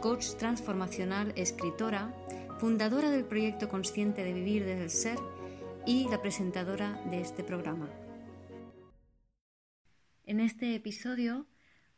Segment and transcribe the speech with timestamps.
[0.00, 2.14] coach transformacional, escritora,
[2.58, 5.18] fundadora del proyecto consciente de vivir desde el ser
[5.86, 7.90] y la presentadora de este programa.
[10.24, 11.46] En este episodio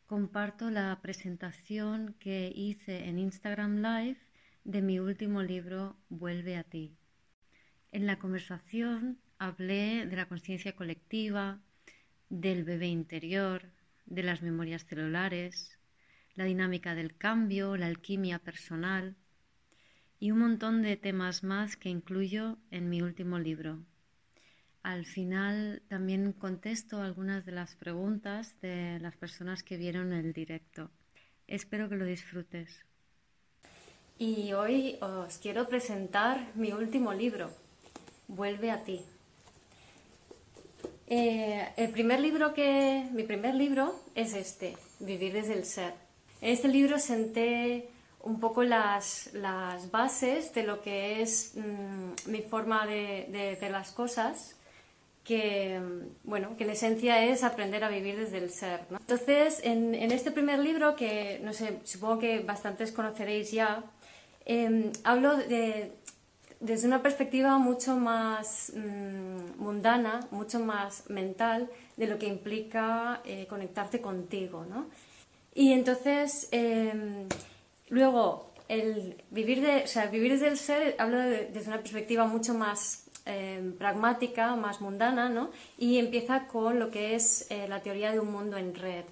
[0.05, 4.19] comparto la presentación que hice en Instagram Live
[4.65, 6.97] de mi último libro Vuelve a ti.
[7.91, 11.61] En la conversación hablé de la conciencia colectiva,
[12.29, 13.71] del bebé interior,
[14.05, 15.72] de las memorias celulares,
[16.35, 19.15] la dinámica del cambio, la alquimia personal
[20.19, 23.83] y un montón de temas más que incluyo en mi último libro.
[24.81, 30.91] Al final también contesto algunas de las preguntas de las personas que vieron el directo.
[31.47, 32.85] Espero que lo disfrutes.
[34.17, 37.49] Y hoy os quiero presentar mi último libro,
[38.27, 39.01] Vuelve a ti.
[41.07, 46.02] Eh, el primer libro que, mi primer libro es este, Vivir desde el Ser.
[46.43, 47.87] En este libro senté
[48.21, 53.93] un poco las, las bases de lo que es mm, mi forma de, ver las
[53.93, 54.57] cosas,
[55.23, 55.79] que,
[56.25, 58.81] bueno, que en esencia es aprender a vivir desde el ser.
[58.91, 63.81] Entonces, en, en, este primer libro, que no sé, supongo que bastantes conoceréis ya,
[64.43, 65.93] em, hablo de,
[66.59, 73.47] desde una perspectiva mucho más mm, mundana, mucho más mental de lo que implica eh,
[73.47, 74.87] conectarte contigo, ¿no?
[75.53, 77.27] Y entonces, em,
[77.89, 82.53] luego, el vivir, de, o sea, vivir desde el ser hablo desde una perspectiva mucho
[82.53, 85.51] más em, pragmática, más mundana, ¿no?
[85.77, 89.05] Y empieza con lo que es eh, la teoría de un mundo en red.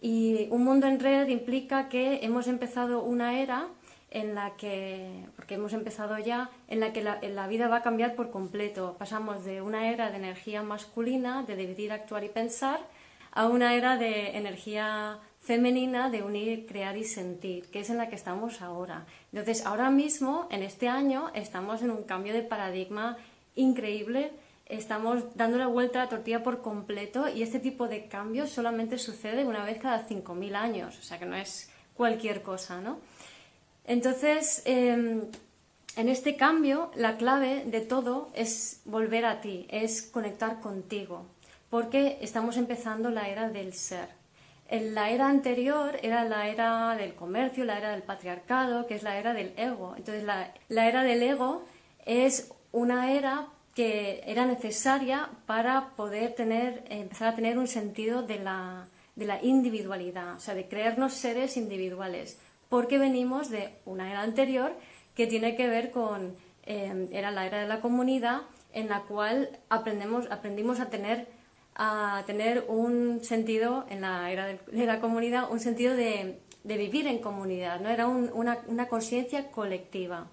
[0.00, 3.68] Y un mundo en red implica que hemos empezado una era
[4.10, 8.14] en la que, porque hemos empezado ya, en la que la, vida va a cambiar
[8.14, 8.96] por completo.
[8.98, 12.80] Pasamos de una era de energía masculina, de dividir, actuar y pensar,
[13.32, 15.18] a una era de energía
[15.48, 19.06] femenina, de unir, crear y sentir, que es en la que estamos ahora.
[19.32, 23.16] Entonces, ahora mismo, en este año, estamos en un cambio de paradigma
[23.54, 24.30] increíble.
[24.66, 28.98] Estamos dando la vuelta a la tortilla por completo y este tipo de cambios solamente
[28.98, 32.98] sucede una vez cada 5.000 años, o sea que no es cualquier cosa, ¿no?
[33.86, 35.22] Entonces, em,
[35.96, 41.24] en este cambio, la clave de todo es volver a ti, es conectar contigo,
[41.70, 44.18] porque estamos empezando la era del ser.
[44.68, 49.02] En la era anterior era la era del comercio, la era del patriarcado, que es
[49.02, 49.94] la era del ego.
[49.96, 51.64] Entonces, la, era del ego
[52.04, 58.38] es una era que era necesaria para poder tener, empezar a tener un sentido de
[58.38, 64.22] la, de la individualidad, o sea, de creernos seres individuales porque venimos de una era
[64.22, 64.72] anterior
[65.14, 66.36] que tiene que ver con,
[66.66, 68.42] eh, era la era de la comunidad,
[68.72, 71.26] en la cual aprendemos, aprendimos a tener,
[71.78, 77.18] a tener un sentido, en la era de la comunidad, un sentido de, vivir en
[77.20, 77.88] comunidad, ¿no?
[77.88, 80.26] era una, conciencia colectiva.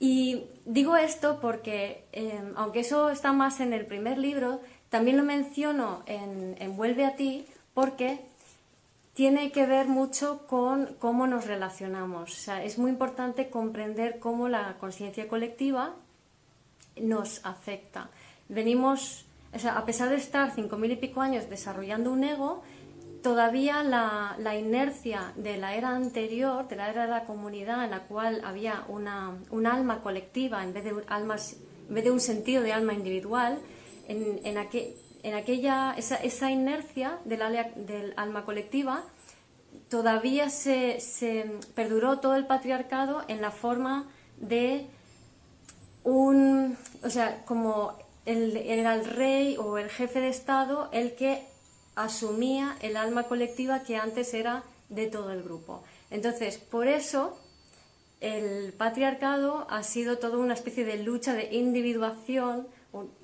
[0.00, 5.24] Y digo esto porque, eh, aunque eso está más en el primer libro, también lo
[5.24, 7.44] menciono en, en Vuelve a ti,
[7.74, 8.20] porque
[9.18, 12.46] tiene que ver mucho con cómo nos relacionamos.
[12.46, 15.96] Es muy importante comprender cómo la conciencia colectiva
[17.00, 18.10] nos afecta.
[18.48, 22.62] Venimos, o sea, a pesar de estar cinco mil y pico años desarrollando un ego,
[23.22, 27.90] todavía la, la, inercia de la era anterior, de la era de la comunidad, en
[27.90, 31.56] la cual había una, un alma colectiva en vez de, almas,
[31.88, 33.58] en vez de un sentido de alma individual,
[34.06, 37.40] en, en aquella, esa, esa inercia del,
[37.76, 39.04] del, alma colectiva
[39.88, 44.06] todavía se, se, perduró todo el patriarcado en la forma
[44.38, 44.86] de
[46.04, 47.96] un, o sea, como
[48.28, 51.46] el, era el rey o el jefe de Estado el que
[51.96, 55.82] asumía el alma colectiva que antes era de todo el grupo.
[56.10, 57.38] Entonces, por eso
[58.20, 62.66] el patriarcado ha sido toda una especie de lucha de individuación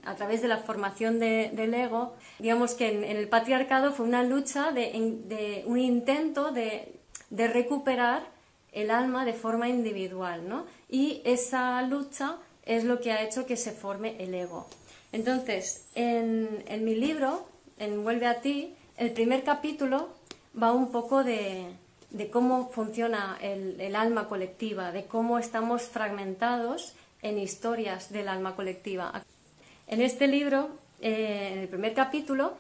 [0.05, 4.73] a través de la formación del ego, digamos que en, el patriarcado fue una lucha,
[4.73, 6.93] de, un intento de,
[7.31, 8.23] recuperar
[8.73, 10.67] el alma de forma individual, ¿no?
[10.89, 12.37] Y esa lucha
[12.67, 14.67] es lo que ha hecho que se forme el ego.
[15.15, 17.47] Entonces, en, en mi libro,
[17.79, 20.09] en Vuelve a ti, el primer capítulo
[20.61, 21.77] va un poco de,
[22.33, 29.23] cómo funciona el, alma colectiva, de cómo estamos fragmentados en historias del alma colectiva.
[29.87, 30.71] En este libro,
[31.01, 32.55] eh, en el primer capítulo,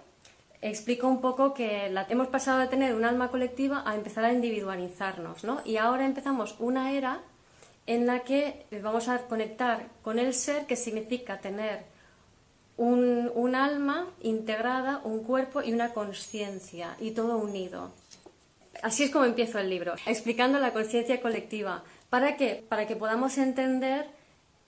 [0.62, 4.32] explico un poco que la, hemos pasado de tener un alma colectiva a empezar a
[4.32, 5.60] individualizarnos, ¿no?
[5.64, 7.20] Y ahora empezamos una era
[7.88, 11.92] en la que vamos a conectar con el ser, que significa tener
[12.76, 17.92] un, alma integrada, un cuerpo y una conciencia, y todo unido.
[18.82, 21.84] Así es como empiezo el libro, explicando la conciencia colectiva.
[22.10, 22.64] ¿Para qué?
[22.68, 24.06] Para que podamos entender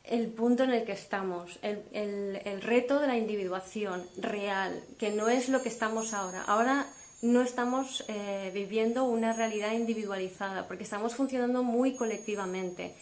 [0.05, 5.49] el punto en el que estamos, el, reto de la individuación real, que no es
[5.49, 6.43] lo que estamos ahora.
[6.47, 6.87] Ahora
[7.23, 12.95] no estamos eh, viviendo una realidad individualizada, porque estamos funcionando muy colectivamente.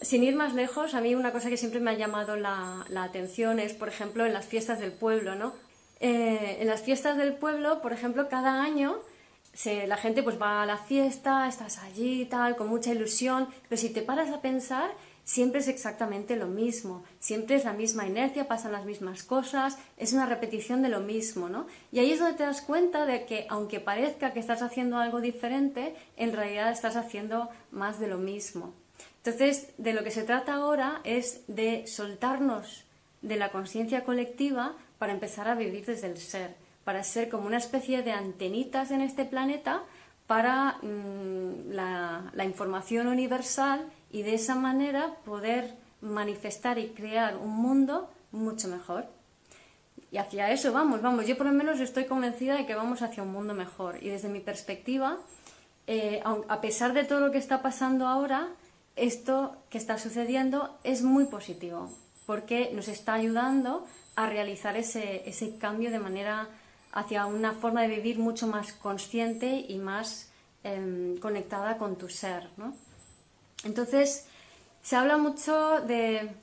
[0.00, 3.58] Sin ir más lejos, a mí una cosa que siempre me ha llamado la, atención
[3.58, 5.52] es, por ejemplo, en las fiestas del pueblo, ¿no?
[6.00, 9.00] Eh, en las fiestas del pueblo, por ejemplo, cada año
[9.64, 13.90] la gente pues va a la fiesta, estás allí tal, con mucha ilusión, pero si
[13.90, 14.90] te paras a pensar,
[15.24, 20.12] siempre es exactamente lo mismo, siempre es la misma inercia, pasan las mismas cosas, es
[20.12, 21.66] una repetición de lo mismo, ¿no?
[21.90, 25.20] Y ahí es donde te das cuenta de que aunque parezca que estás haciendo algo
[25.20, 28.74] diferente, en realidad estás haciendo más de lo mismo.
[29.24, 32.84] Entonces, de lo que se trata ahora es de soltarnos
[33.22, 37.58] de la conciencia colectiva para empezar a vivir desde el ser para ser como una
[37.58, 39.82] especie de antenitas en este planeta
[40.26, 48.08] para mm, la, información universal y de esa manera poder manifestar y crear un mundo
[48.32, 49.04] mucho mejor.
[50.10, 51.26] Y hacia eso vamos, vamos.
[51.26, 54.02] Yo por lo menos estoy convencida de que vamos hacia un mundo mejor.
[54.02, 55.18] Y desde mi perspectiva,
[55.86, 58.48] eh, a pesar de todo lo que está pasando ahora,
[58.98, 61.90] esto que está sucediendo es muy positivo,
[62.26, 63.86] porque nos está ayudando
[64.16, 66.48] a realizar ese, ese cambio de manera
[66.92, 70.30] hacia una forma de vivir mucho más consciente y más
[70.64, 72.48] em, conectada con tu ser.
[72.56, 72.74] ¿no?
[73.64, 74.26] Entonces,
[74.82, 76.34] se habla mucho de...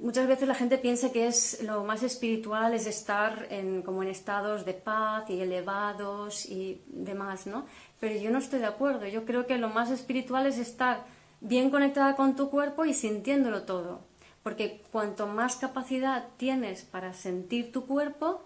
[0.00, 4.08] Muchas veces la gente piensa que es lo más espiritual es estar en, como en
[4.08, 7.66] estados de paz y elevados y demás, ¿no?
[8.00, 9.06] Pero yo no estoy de acuerdo.
[9.06, 11.04] Yo creo que lo más espiritual es estar
[11.40, 14.00] bien conectada con tu cuerpo y sintiéndolo todo.
[14.42, 18.42] Porque cuanto más capacidad tienes para sentir tu cuerpo,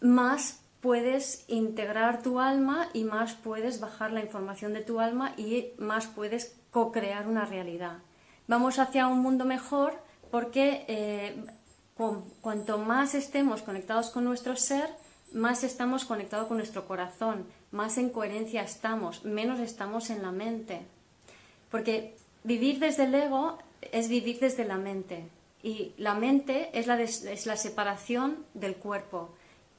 [0.00, 5.72] más puedes integrar tu alma y más puedes bajar la información de tu alma y
[5.78, 7.98] más puedes co-crear una realidad.
[8.46, 9.94] Vamos hacia un mundo mejor
[10.30, 11.44] porque eh,
[12.40, 14.88] cuanto más estemos conectados con nuestro ser,
[15.32, 20.86] más estamos conectados con nuestro corazón, más en coherencia estamos, menos estamos en la mente.
[21.70, 23.58] Porque vivir desde el ego
[23.92, 25.24] es vivir desde la mente
[25.62, 29.30] y la mente es la, es la separación del cuerpo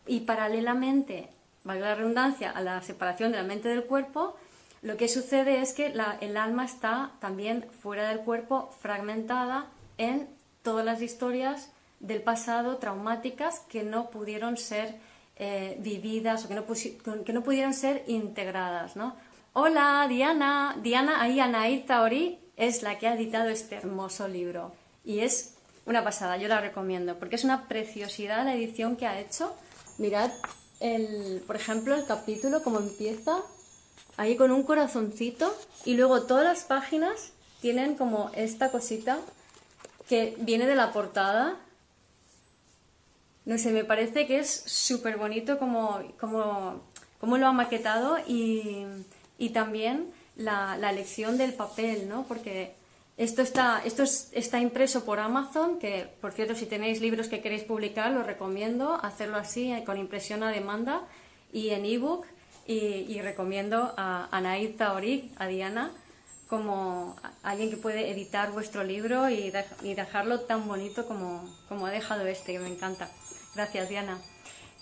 [0.05, 1.29] y paralelamente,
[1.63, 4.35] valga la redundancia, a la separación de la mente del cuerpo,
[4.81, 9.67] lo que sucede es que el alma está también fuera del cuerpo, fragmentada
[9.99, 10.27] en
[10.63, 14.95] todas las historias del pasado traumáticas que no pudieron ser
[15.35, 16.65] eh, vividas o que no,
[17.23, 18.95] que no, pudieron ser integradas.
[18.95, 19.15] ¿no?
[19.53, 20.77] Hola, Diana.
[20.81, 24.71] Diana, ahí Anaí Taori es la que ha editado este hermoso libro.
[25.03, 25.55] Y es
[25.85, 29.53] una pasada, yo la recomiendo, porque es una preciosidad la edición que ha hecho
[29.97, 30.31] Mirad,
[30.79, 33.41] el, por ejemplo, el capítulo como empieza
[34.15, 35.53] ahí con un corazoncito
[35.83, 39.19] y luego todas las páginas tienen como esta cosita
[40.07, 41.57] que viene de la portada.
[43.43, 46.81] No sé, me parece que es súper bonito como, como,
[47.19, 48.85] como, lo ha maquetado y,
[49.41, 52.25] y también la, la, elección del papel, ¿no?
[52.27, 52.75] Porque
[53.17, 57.63] esto está, esto está impreso por Amazon, que por cierto, si tenéis libros que queréis
[57.63, 61.01] publicar, os recomiendo hacerlo así, eh, con impresión a demanda
[61.51, 62.25] y en ebook.
[62.67, 62.75] Y,
[63.09, 65.91] y recomiendo a Anaid Taorik, a Diana,
[66.47, 71.89] como alguien que puede editar vuestro libro y, y dejarlo tan bonito como, como, ha
[71.89, 73.09] dejado este, que me encanta.
[73.55, 74.19] Gracias, Diana.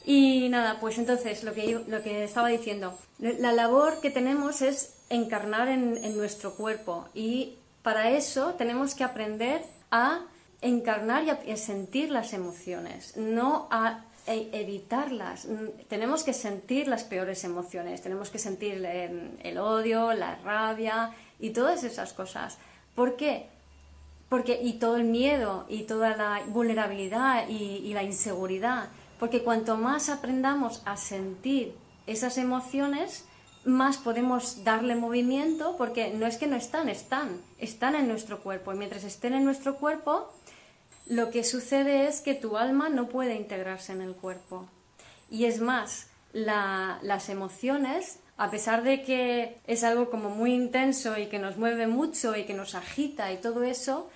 [0.05, 4.95] Y nada, pues entonces lo que, lo que estaba diciendo, la labor que tenemos es
[5.09, 10.21] encarnar en, nuestro cuerpo y para eso tenemos que aprender a
[10.61, 15.47] encarnar y a sentir las emociones, no a e, evitarlas.
[15.87, 21.83] Tenemos que sentir las peores emociones, tenemos que sentir el odio, la rabia y todas
[21.83, 22.57] esas cosas.
[22.95, 23.47] ¿Por qué?
[24.27, 28.89] Porque, y todo el miedo y toda la vulnerabilidad y la inseguridad.
[29.19, 31.75] Porque cuanto más aprendamos a sentir
[32.07, 33.25] esas emociones,
[33.65, 38.73] más podemos darle movimiento porque no es que no están, están, están en nuestro cuerpo.
[38.73, 40.31] Y mientras estén en nuestro cuerpo,
[41.05, 44.67] lo que sucede es que tu alma no puede integrarse en el cuerpo.
[45.29, 51.25] Y es más, las emociones a pesar de que es algo como muy intenso y
[51.25, 54.09] que nos mueve mucho y que nos agita y todo eso,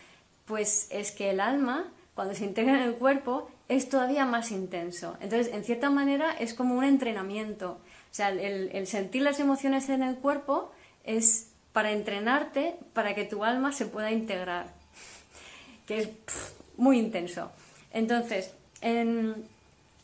[0.46, 5.18] pues es que el alma, cuando se integra en el cuerpo, es todavía más intenso.
[5.22, 7.80] Entonces, en cierta manera, es como un entrenamiento.
[8.12, 10.72] O sea, el, sentir las emociones en el cuerpo
[11.04, 14.68] es para entrenarte para que tu alma se pueda integrar,
[15.88, 16.10] que es
[16.78, 17.52] muy intenso.
[17.92, 19.48] Entonces, en,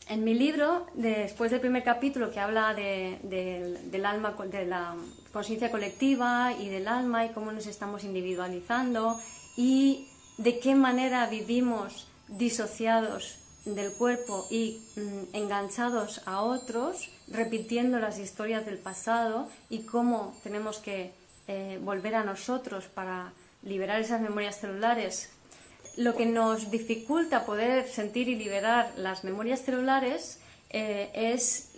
[0.08, 4.96] en mi libro, después del primer capítulo que habla del alma, de la
[5.32, 9.20] conciencia colectiva y del alma y cómo nos estamos individualizando
[9.56, 18.18] y de qué manera vivimos disociados del cuerpo y mm, enganchados a otros, repitiendo las
[18.18, 21.12] historias del pasado y cómo tenemos que
[21.48, 25.30] eh, volver a nosotros para liberar esas memorias celulares
[25.96, 30.38] lo que nos dificulta poder sentir y liberar las memorias celulares
[30.70, 31.70] eh, es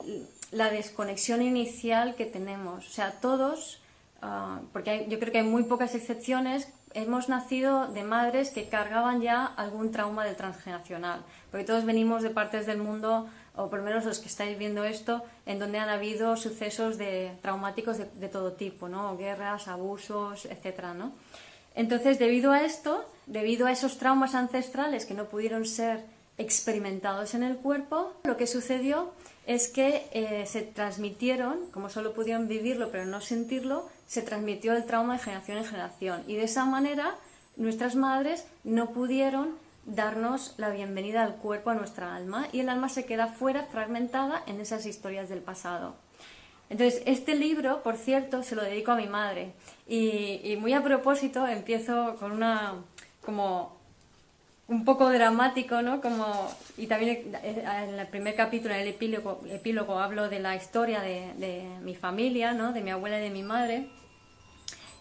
[0.50, 2.86] la desconexión inicial que tenemos.
[2.86, 3.80] O sea, todos,
[4.20, 9.20] ah, porque yo creo que hay muy pocas excepciones, hemos nacido de madres que cargaban
[9.20, 13.84] ya algún trauma del transgeneracional, porque todos venimos de partes del mundo, o por lo
[13.84, 18.28] menos los que estáis viendo esto, en donde han habido sucesos de, traumáticos de, de
[18.28, 19.16] todo tipo, ¿no?
[19.16, 21.12] guerras, abusos, etcétera, ¿no?
[21.74, 26.04] Entonces, debido a esto, debido a esos traumas ancestrales que no pudieron ser
[26.38, 29.12] experimentados en el cuerpo, lo que sucedió
[29.46, 34.84] es que eh, se transmitieron, como solo pudieron vivirlo pero no sentirlo, se transmitió el
[34.84, 36.24] trauma de generación en generación.
[36.26, 37.16] Y de esa manera
[37.56, 42.88] nuestras madres no pudieron darnos la bienvenida al cuerpo, a nuestra alma, y el alma
[42.88, 45.94] se queda fuera, fragmentada en esas historias del pasado.
[46.70, 49.52] Entonces, este libro, por cierto, se lo dedico a mi madre.
[49.86, 52.76] Y, muy a propósito, empiezo con una,
[53.24, 53.76] como,
[54.72, 56.00] un poco dramático, ¿no?
[56.00, 61.00] Como, y también en el primer capítulo, en el epílogo, epílogo hablo de la historia
[61.00, 62.72] de, de mi familia, ¿no?
[62.72, 63.88] De mi abuela y de mi madre.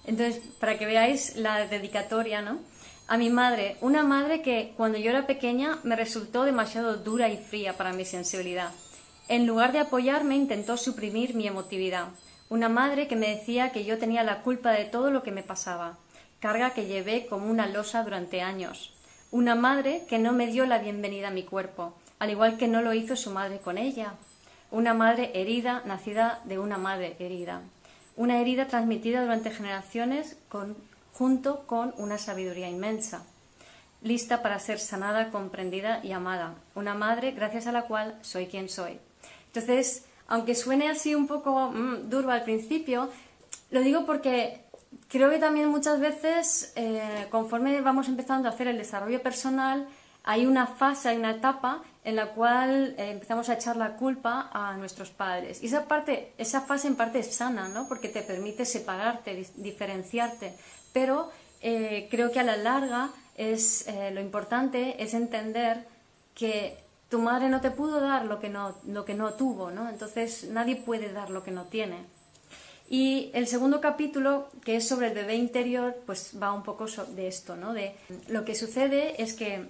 [0.05, 2.59] Entonces, para que veáis la dedicatoria, ¿no?
[3.07, 7.37] A mi madre, una madre que cuando yo era pequeña me resultó demasiado dura y
[7.37, 8.71] fría para mi sensibilidad.
[9.29, 12.07] En lugar de apoyarme, intentó suprimir mi emotividad.
[12.49, 15.43] Una madre que me decía que yo tenía la culpa de todo lo que me
[15.43, 15.97] pasaba,
[16.41, 18.91] carga que llevé como una losa durante años.
[19.31, 22.81] Una madre que no me dio la bienvenida a mi cuerpo, al igual que no
[22.81, 24.13] lo hizo su madre con ella.
[24.69, 27.61] Una madre herida, nacida de una madre herida.
[28.15, 30.37] Una herida transmitida durante generaciones
[31.13, 33.23] junto con una sabiduría inmensa
[34.01, 36.55] lista para ser sanada, comprendida y amada.
[36.75, 38.99] Una madre gracias a la cual soy quien soy.
[39.47, 43.09] Entonces, aunque suene así un poco mm, duro al principio,
[43.69, 44.63] lo digo porque
[45.07, 49.87] creo que también muchas veces, eh, conforme vamos empezando a hacer el desarrollo personal,
[50.23, 54.49] hay una fase, hay una etapa en la cual eh, empezamos a echar la culpa
[54.53, 55.61] a nuestros padres.
[55.63, 57.87] Y esa parte, esa fase en parte es sana, ¿no?
[57.87, 60.53] Porque te permite separarte, diferenciarte.
[60.93, 61.31] Pero
[61.61, 65.87] eh, creo que a la larga es lo importante es entender
[66.35, 66.77] que
[67.09, 69.89] tu madre no te pudo dar lo que no, lo que no tuvo, ¿no?
[69.89, 72.05] Entonces nadie puede dar lo que no tiene.
[72.89, 76.85] Y el segundo capítulo, que es sobre el bebé interior, pues va un poco
[77.15, 77.73] de esto, ¿no?
[77.73, 77.95] De
[78.27, 79.69] lo que sucede es que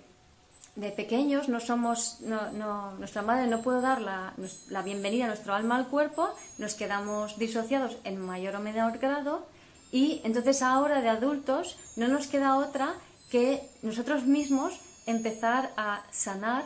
[0.76, 4.34] de pequeños no somos, no, nuestra madre no puede dar la,
[4.70, 9.46] la, bienvenida a nuestro alma al cuerpo, nos quedamos disociados en mayor o menor grado
[9.92, 12.94] y entonces ahora de adultos no nos queda otra
[13.30, 16.64] que nosotros mismos empezar a sanar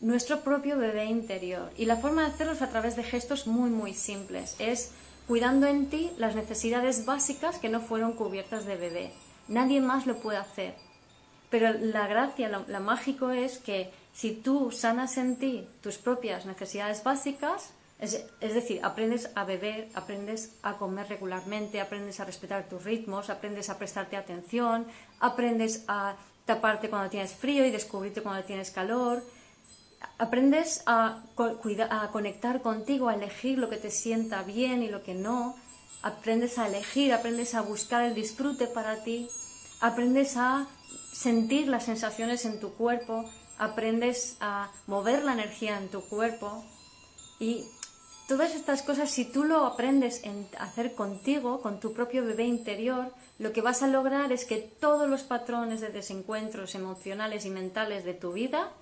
[0.00, 1.72] nuestro propio bebé interior.
[1.76, 4.54] Y la forma de hacerlo es a través de gestos muy, muy simples.
[4.58, 4.90] Es
[5.28, 9.12] cuidando en ti las necesidades básicas que no fueron cubiertas de bebé.
[9.46, 10.74] Nadie más lo puede hacer.
[11.50, 17.04] Pero la gracia, lo, mágico es que si tú sanas en ti tus propias necesidades
[17.04, 22.84] básicas, es, es, decir, aprendes a beber, aprendes a comer regularmente, aprendes a respetar tus
[22.84, 24.86] ritmos, aprendes a prestarte atención,
[25.20, 26.16] aprendes a
[26.46, 29.22] taparte cuando tienes frío y descubrirte cuando tienes calor,
[30.18, 31.22] aprendes a,
[31.90, 35.56] a conectar contigo, a elegir lo que te sienta bien y lo que no,
[36.02, 39.28] aprendes a elegir, aprendes a buscar el disfrute para ti,
[39.80, 40.66] aprendes a
[41.12, 43.24] sentir las sensaciones en tu cuerpo,
[43.58, 46.64] aprendes a mover la energía en tu cuerpo.
[47.40, 47.64] Y
[48.28, 50.22] todas estas cosas, si tú lo aprendes
[50.58, 54.58] a hacer contigo, con tu propio bebé interior, lo que vas a lograr es que
[54.58, 58.72] todos los patrones de desencuentros emocionales y mentales de tu vida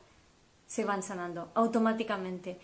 [0.66, 2.58] se van sanando automáticamente.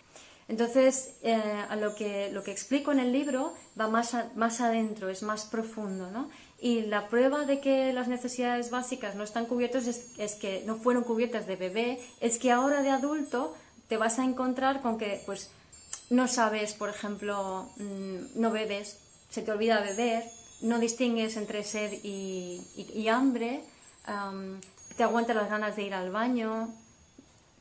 [0.47, 5.09] Entonces, eh, a lo, que, lo que explico en el libro va más, más adentro,
[5.09, 6.29] es más profundo, ¿no?
[6.59, 10.75] Y la prueba de que las necesidades básicas no están cubiertas es, es, que no
[10.75, 13.55] fueron cubiertas de bebé, es que ahora de adulto
[13.87, 15.49] te vas a encontrar con que, pues,
[16.09, 20.23] no sabes, por ejemplo, mm, no bebes se te olvida beber,
[20.61, 23.63] no distingues entre sed y, hambre,
[24.95, 26.69] te aguantas las ganas de ir al baño,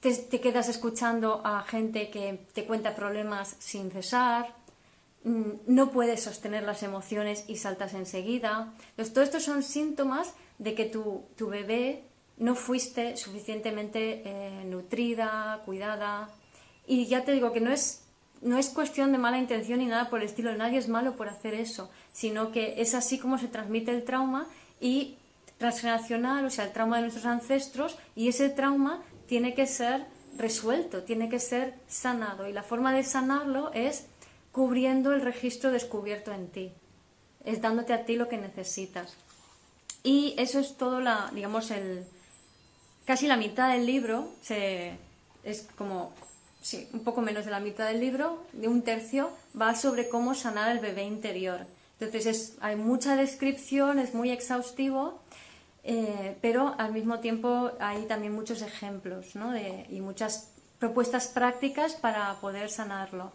[0.02, 4.52] te, quedas escuchando a gente que te cuenta problemas sin cesar,
[5.24, 8.72] mm, no puedes sostener las emociones y saltas enseguida.
[8.90, 12.02] Entonces, todo esto son síntomas de que tu, tu bebé
[12.36, 16.28] no fuiste suficientemente eh, nutrida, cuidada.
[16.84, 18.02] Y ya te digo que no es,
[18.40, 21.28] no es cuestión de mala intención ni nada por el estilo, nadie es malo por
[21.28, 24.48] hacer eso, sino que es así como se transmite el trauma
[24.80, 25.16] y
[25.58, 29.00] transgeneracional, o sea, el trauma de nuestros ancestros, y ese trauma
[29.32, 30.04] tiene que ser
[30.36, 32.46] resuelto, tiene que ser sanado.
[32.46, 34.04] Y la forma de sanarlo es
[34.52, 36.70] cubriendo el registro descubierto en ti,
[37.42, 39.14] es dándote a ti lo que necesitas.
[40.02, 42.04] Y eso es todo, la, digamos, el,
[43.06, 44.98] casi la mitad del libro, se,
[45.44, 46.12] es como,
[46.60, 50.34] sí, un poco menos de la mitad del libro, de un tercio, va sobre cómo
[50.34, 51.64] sanar el bebé interior.
[51.98, 55.22] Entonces es, hay mucha descripción, es muy exhaustivo,
[55.84, 59.52] eh, pero al mismo tiempo hay también muchos ejemplos ¿no?
[59.52, 63.32] de, y muchas propuestas prácticas para poder sanarlo.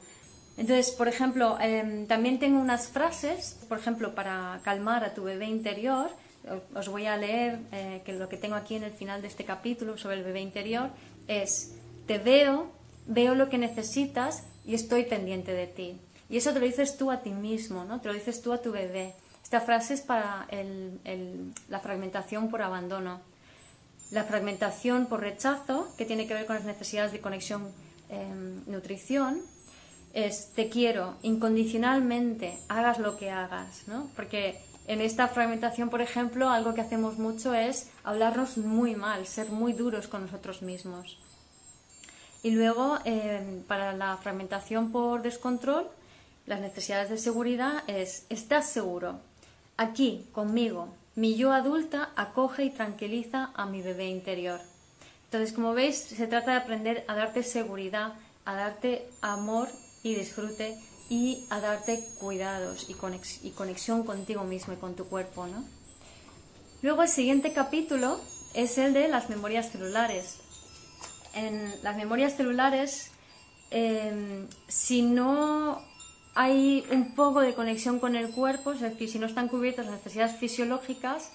[0.58, 5.46] Entonces, por ejemplo, em, también tengo unas frases, por ejemplo, para calmar a tu bebé
[5.46, 6.10] interior,
[6.74, 9.46] os voy a leer eh, que lo que tengo aquí en el final de este
[9.46, 10.89] capítulo sobre el bebé interior
[11.27, 11.75] es,
[12.06, 12.72] te veo,
[13.06, 16.00] veo lo que necesitas y estoy pendiente de ti.
[16.30, 18.01] Y eso te lo dices tú a ti mismo, ¿no?
[18.01, 19.13] Te lo dices tú a tu bebé.
[19.48, 20.46] Esta frase es para
[21.70, 23.22] la fragmentación por abandono.
[24.12, 27.72] La fragmentación por rechazo, que tiene que ver con las necesidades de conexión
[28.10, 29.39] em, nutrición,
[30.12, 34.10] es te quiero incondicionalmente, hagas lo que hagas, ¿no?
[34.18, 39.50] Porque en esta fragmentación, por ejemplo, algo que hacemos mucho es hablarnos muy mal, ser
[39.50, 41.20] muy duros con nosotros mismos.
[42.44, 45.88] Y luego, eh, para la fragmentación por descontrol,
[46.48, 49.22] las necesidades de seguridad es, estás seguro,
[49.77, 54.60] aquí, conmigo, mi yo adulta acoge y tranquiliza a mi bebé interior.
[55.25, 58.13] Entonces, como veis, se trata de aprender a darte seguridad,
[58.46, 59.68] a darte amor
[60.03, 60.77] y disfrute
[61.09, 62.94] y a darte cuidados y,
[63.51, 65.48] conexión contigo mismo y con tu cuerpo.
[65.48, 65.63] ¿no?
[66.81, 68.20] Luego el siguiente capítulo
[68.53, 70.37] es el de las memorias celulares.
[71.33, 73.11] En las memorias celulares,
[73.70, 75.81] em, si no
[76.40, 79.96] hay un poco de conexión con el cuerpo, es decir, si no están cubiertas las
[79.96, 81.32] necesidades fisiológicas,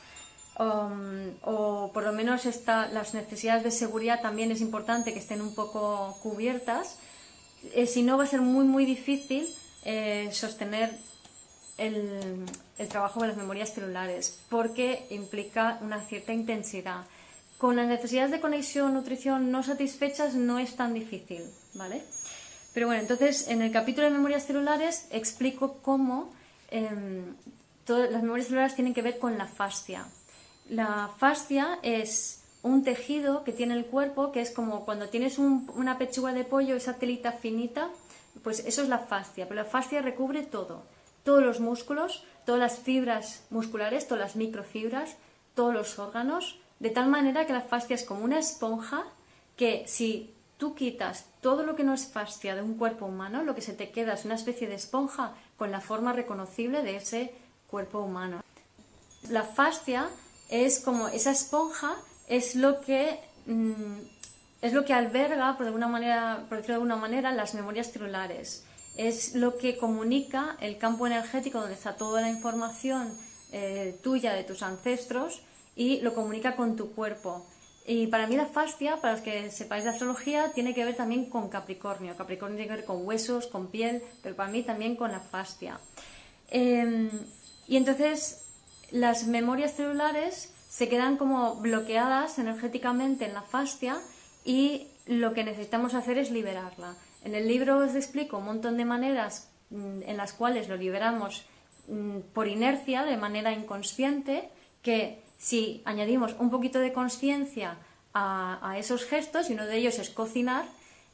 [0.60, 5.56] um, o por lo menos las necesidades de seguridad también es importante que estén un
[5.56, 6.98] poco cubiertas,
[7.74, 9.48] eh, si no va a ser muy muy difícil
[9.84, 10.96] eh, sostener
[11.78, 12.44] el,
[12.88, 17.06] trabajo de las memorias celulares, porque implica una cierta intensidad.
[17.58, 21.42] Con las necesidades de conexión, nutrición no satisfechas no es tan difícil,
[21.74, 22.04] ¿vale?
[22.72, 26.32] Pero bueno, entonces en el capítulo de memorias celulares explico cómo
[26.70, 27.34] em,
[27.84, 30.06] todas las memorias celulares tienen que ver con la fascia.
[30.68, 35.98] La fascia es un tejido que tiene el cuerpo, que es como cuando tienes una
[35.98, 37.90] pechuga de pollo, esa telita finita,
[38.42, 40.84] pues eso es la fascia, pero la fascia recubre todo,
[41.24, 45.16] todos los músculos, todas las fibras musculares, todas las microfibras,
[45.54, 49.04] todos los órganos, de tal manera que la fascia es como una esponja
[49.56, 50.32] que si
[50.62, 53.72] tú quitas todo lo que no es fascia de un cuerpo humano, lo que se
[53.72, 57.34] te queda es una especie de esponja con la forma reconocible de ese
[57.66, 58.44] cuerpo humano.
[59.28, 60.08] La fascia
[60.50, 61.96] es como esa esponja,
[62.28, 64.02] es lo que mm,
[64.60, 68.64] es lo que alberga, por, alguna manera, por decirlo de alguna manera, las memorias celulares.
[68.96, 73.12] Es lo que comunica el campo energético donde está toda la información
[73.50, 75.42] eh, tuya de tus ancestros
[75.74, 77.44] y lo comunica con tu cuerpo.
[77.86, 81.26] Y para mí la fascia, para los que sepáis de astrología, tiene que ver también
[81.26, 82.16] con Capricornio.
[82.16, 85.80] Capricornio tiene que ver con huesos, con piel, pero para mí también con la fascia.
[86.48, 87.10] Em,
[87.66, 88.44] y entonces
[88.92, 94.00] las memorias celulares se quedan como bloqueadas energéticamente en la fascia
[94.44, 96.94] y lo que necesitamos hacer es liberarla.
[97.24, 101.44] En el libro os explico un montón de maneras mm, en las cuales lo liberamos
[101.88, 104.50] mm, por inercia, de manera inconsciente,
[104.82, 107.76] que si añadimos un poquito de conciencia
[108.14, 110.66] a, esos gestos, y uno de ellos es cocinar,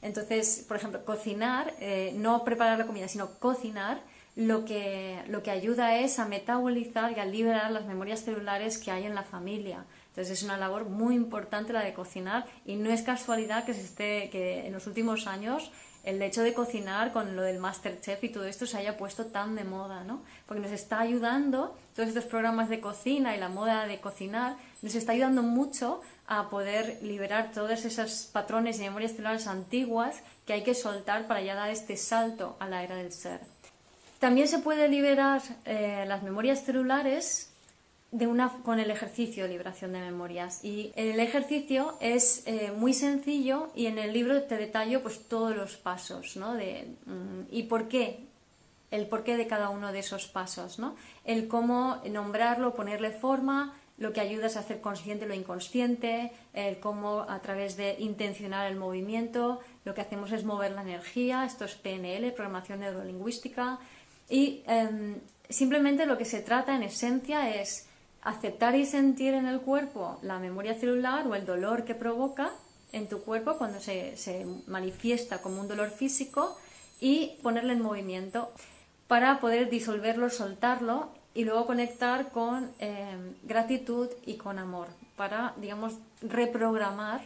[0.02, 4.02] entonces, por ejemplo, cocinar, eh, no preparar la comida, sino cocinar,
[4.36, 8.90] lo que, lo que ayuda es a metabolizar y a liberar las memorias celulares que
[8.90, 9.86] hay en la familia.
[10.10, 13.80] Entonces es una labor muy importante la de cocinar y no es casualidad que se
[13.80, 15.72] esté que en los últimos años
[16.04, 19.54] el hecho de cocinar con lo del Masterchef y todo esto se haya puesto tan
[19.54, 20.22] de moda, ¿no?
[20.46, 24.94] Porque nos está ayudando, todos estos programas de cocina y la moda de cocinar, nos
[24.94, 30.62] está ayudando mucho a poder liberar todos esos patrones y memorias celulares antiguas que hay
[30.62, 33.40] que soltar para ya dar este salto a la era del ser.
[34.18, 37.47] También se puede liberar eh, las memorias celulares
[38.10, 40.64] de una, con el ejercicio de liberación de memorias.
[40.64, 45.54] Y el ejercicio es eh, muy sencillo y en el libro te detallo pues, todos
[45.54, 46.54] los pasos ¿no?
[46.54, 48.20] de, mm, y por qué,
[48.90, 50.96] el porqué de cada uno de esos pasos, ¿no?
[51.24, 56.78] el cómo nombrarlo, ponerle forma, lo que ayuda es a hacer consciente lo inconsciente, el
[56.78, 61.64] cómo a través de intencionar el movimiento, lo que hacemos es mover la energía, esto
[61.64, 63.80] es PNL, programación neurolingüística,
[64.30, 65.16] y em,
[65.48, 67.87] simplemente lo que se trata en esencia es
[68.22, 72.50] aceptar y sentir en el cuerpo la memoria celular o el dolor que provoca
[72.92, 76.56] en tu cuerpo cuando se, manifiesta como un dolor físico
[77.00, 78.52] y ponerle en movimiento
[79.06, 85.94] para poder disolverlo, soltarlo y luego conectar con em, gratitud y con amor para, digamos,
[86.22, 87.20] reprogramar,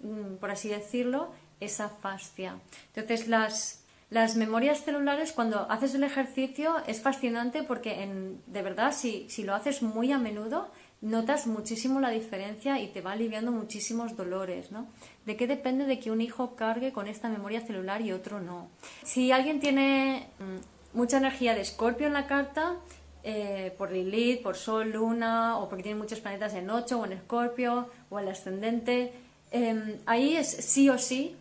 [0.00, 1.30] mm, por así decirlo,
[1.60, 2.58] esa fascia.
[2.94, 8.92] Entonces, las, las memorias celulares, cuando haces el ejercicio, es fascinante porque, en, de verdad,
[8.92, 13.50] si, si, lo haces muy a menudo, notas muchísimo la diferencia y te va aliviando
[13.50, 14.86] muchísimos dolores, ¿no?
[15.24, 18.68] ¿De qué depende de que un hijo cargue con esta memoria celular y otro no?
[19.02, 22.76] Si alguien tiene mm, mucha energía de escorpio en la carta,
[23.24, 27.12] eh, por Lilith, por Sol, Luna, o porque tiene muchos planetas en 8 o en
[27.12, 29.12] Escorpio, o el ascendente,
[29.50, 31.34] em, ahí es sí o sí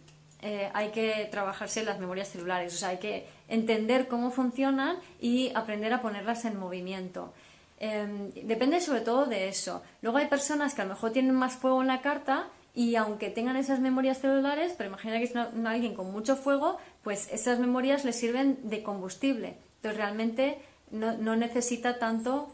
[0.47, 5.51] eh, hay que trabajarse las memorias celulares, o sea, hay que entender cómo funcionan y
[5.55, 7.33] aprender a ponerlas en movimiento.
[7.79, 9.81] Em, depende sobre todo de eso.
[10.03, 13.31] Luego hay personas que a lo mejor tienen más fuego en la carta y aunque
[13.31, 18.05] tengan esas memorias celulares, pero imagina que es alguien con mucho fuego, pues esas memorias
[18.05, 19.57] les sirven de combustible.
[19.77, 20.59] Entonces realmente
[20.91, 22.53] no, necesita tanto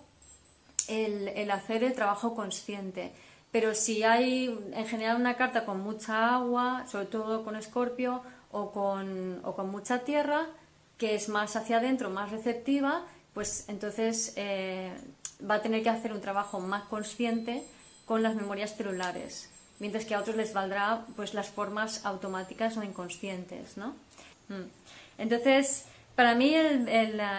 [0.88, 3.12] el hacer el trabajo consciente.
[3.52, 8.72] Pero si hay en general una carta con mucha agua, sobre todo con escorpio o
[8.72, 10.48] con, o con mucha tierra,
[10.98, 14.94] que es más hacia adentro, más receptiva, pues entonces eh,
[15.50, 17.64] va a tener que hacer un trabajo más consciente
[18.06, 22.84] con las memorias celulares, mientras que a otros les valdrá pues las formas automáticas o
[22.84, 23.96] inconscientes, ¿no?
[24.50, 24.68] Mm.
[25.18, 25.86] Entonces,
[26.16, 26.54] para mí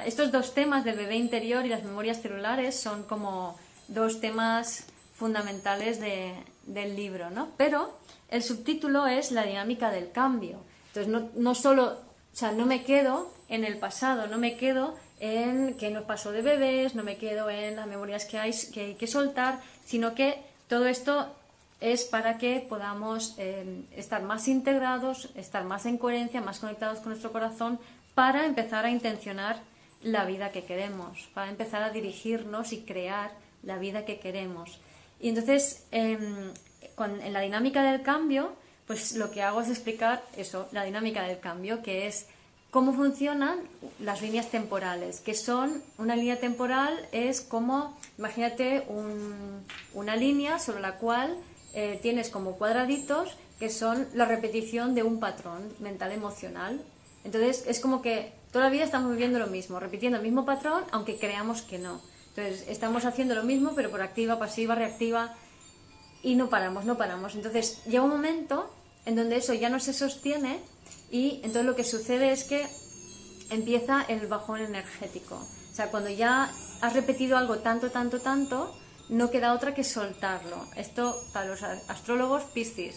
[0.06, 4.86] estos dos temas del bebé interior y las memorias celulares son como dos temas
[5.22, 7.50] fundamentales del libro, ¿no?
[7.56, 7.96] Pero
[8.28, 10.58] el subtítulo es la dinámica del cambio.
[10.88, 14.96] Entonces, no, no solo, o sea, no me quedo en el pasado, no me quedo
[15.20, 18.52] en qué nos pasó de bebés, no me quedo en las memorias que hay
[18.98, 21.32] que, soltar, sino que todo esto
[21.80, 27.10] es para que podamos eh, estar más integrados, estar más en coherencia, más conectados con
[27.10, 27.78] nuestro corazón,
[28.16, 29.62] para empezar a intencionar
[30.02, 33.30] la vida que queremos, para empezar a dirigirnos y crear
[33.62, 34.80] la vida que queremos.
[35.22, 36.52] Y entonces, em,
[36.98, 38.52] en la dinámica del cambio,
[38.86, 42.26] pues lo que hago es explicar eso, la dinámica del cambio, que es
[42.70, 43.60] cómo funcionan
[44.00, 48.84] las líneas temporales, que son, una línea temporal es como, imagínate
[49.94, 51.36] una línea sobre la cual
[51.72, 56.82] eh, tienes como cuadraditos que son la repetición de un patrón mental emocional.
[57.24, 61.62] Entonces es como que todavía estamos viviendo lo mismo, repitiendo el mismo patrón, aunque creamos
[61.62, 62.00] que no.
[62.34, 65.34] Entonces, estamos haciendo lo mismo, pero por activa, pasiva, reactiva,
[66.22, 67.34] y no paramos, no paramos.
[67.34, 68.72] Entonces, llega un momento
[69.04, 70.60] en donde eso ya no se sostiene
[71.10, 72.66] y entonces lo que sucede es que
[73.50, 75.34] empieza el bajón energético.
[75.34, 78.74] O sea, cuando ya has repetido algo tanto, tanto, tanto,
[79.08, 80.66] no queda otra que soltarlo.
[80.76, 82.94] Esto para los astrólogos, Piscis.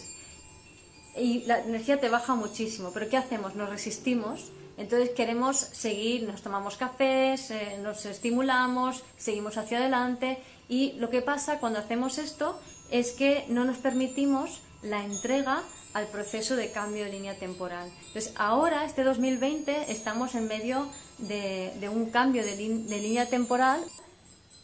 [1.16, 3.54] Y la energía te baja muchísimo, pero ¿qué hacemos?
[3.54, 10.92] Nos resistimos entonces queremos seguir, nos tomamos cafés, eh, nos estimulamos, seguimos hacia adelante y
[10.92, 12.58] lo que pasa cuando hacemos esto
[12.90, 15.62] es que no nos permitimos la entrega
[15.94, 17.90] al proceso de cambio de línea temporal.
[18.08, 20.86] Entonces ahora, este 2020, estamos en medio
[21.18, 23.82] de, un cambio de, de, línea temporal.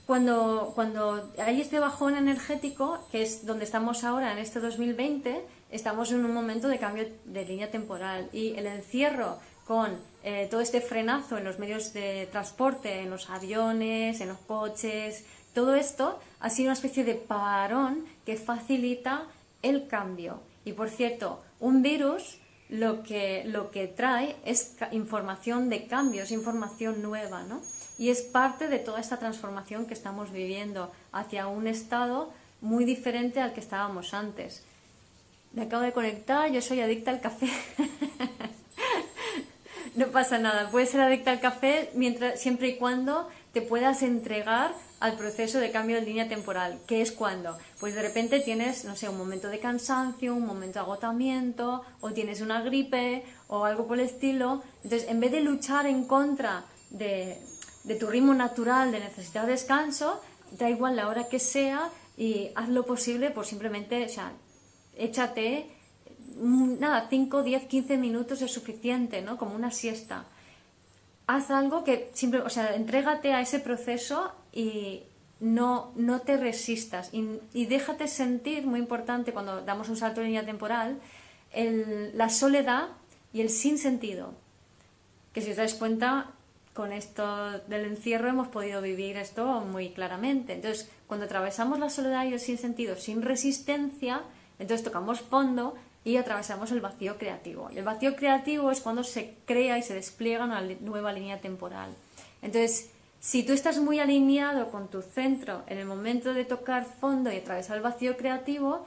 [0.06, 6.12] Cuando, cuando hay este bajón energético, que es donde estamos ahora en este 2020, estamos
[6.12, 10.80] en un momento de cambio de línea temporal y el encierro con eh, todo este
[10.80, 16.50] frenazo en los medios de transporte, en los aviones, en los coches, todo esto ha
[16.50, 19.24] sido una especie de parón que facilita
[19.62, 20.40] el cambio.
[20.64, 26.30] Y por cierto, un virus lo que, lo que trae es información de cambio, es
[26.30, 27.60] información nueva, ¿no?
[27.98, 33.40] Y es parte de toda esta transformación que estamos viviendo hacia un estado muy diferente
[33.40, 34.64] al que estábamos antes.
[35.52, 37.50] Me acabo de conectar, yo soy adicta al café.
[39.94, 40.70] no pasa nada.
[40.70, 45.72] Puedes ser adicta al café mientras, siempre y cuando te puedas entregar al proceso de
[45.72, 46.78] cambio de línea temporal.
[46.86, 47.58] ¿Qué es cuando?
[47.80, 52.12] Pues de repente tienes, no sé, un momento de cansancio, un momento de agotamiento, o
[52.12, 54.62] tienes una gripe, o algo por el estilo.
[54.84, 57.38] Entonces, en vez de luchar en contra de,
[57.98, 60.20] tu ritmo natural, de necesidad de descanso,
[60.52, 64.32] da igual la hora que sea y haz lo posible por simplemente, o sea,
[64.96, 65.71] échate,
[66.36, 69.36] nada, 5, 10, 15 minutos es suficiente, ¿no?
[69.38, 70.24] Como una siesta.
[71.26, 75.02] Haz algo que siempre, o sea, entrégate a ese proceso y
[75.40, 80.46] no, no te resistas y, déjate sentir, muy importante cuando damos un salto de línea
[80.46, 81.00] temporal,
[82.14, 82.88] la soledad
[83.32, 84.34] y el sinsentido.
[85.34, 86.30] Que si os dais cuenta,
[86.74, 90.54] con esto del encierro hemos podido vivir esto muy claramente.
[90.54, 94.22] Entonces, cuando atravesamos la soledad y el sinsentido sin resistencia,
[94.58, 97.70] entonces tocamos fondo y atravesamos el vacío creativo.
[97.72, 101.90] Y el vacío creativo es cuando se crea y se despliega una nueva línea temporal.
[102.42, 107.30] Entonces, si tú estás muy alineado con tu centro en el momento de tocar fondo
[107.30, 108.84] y atravesar el vacío creativo,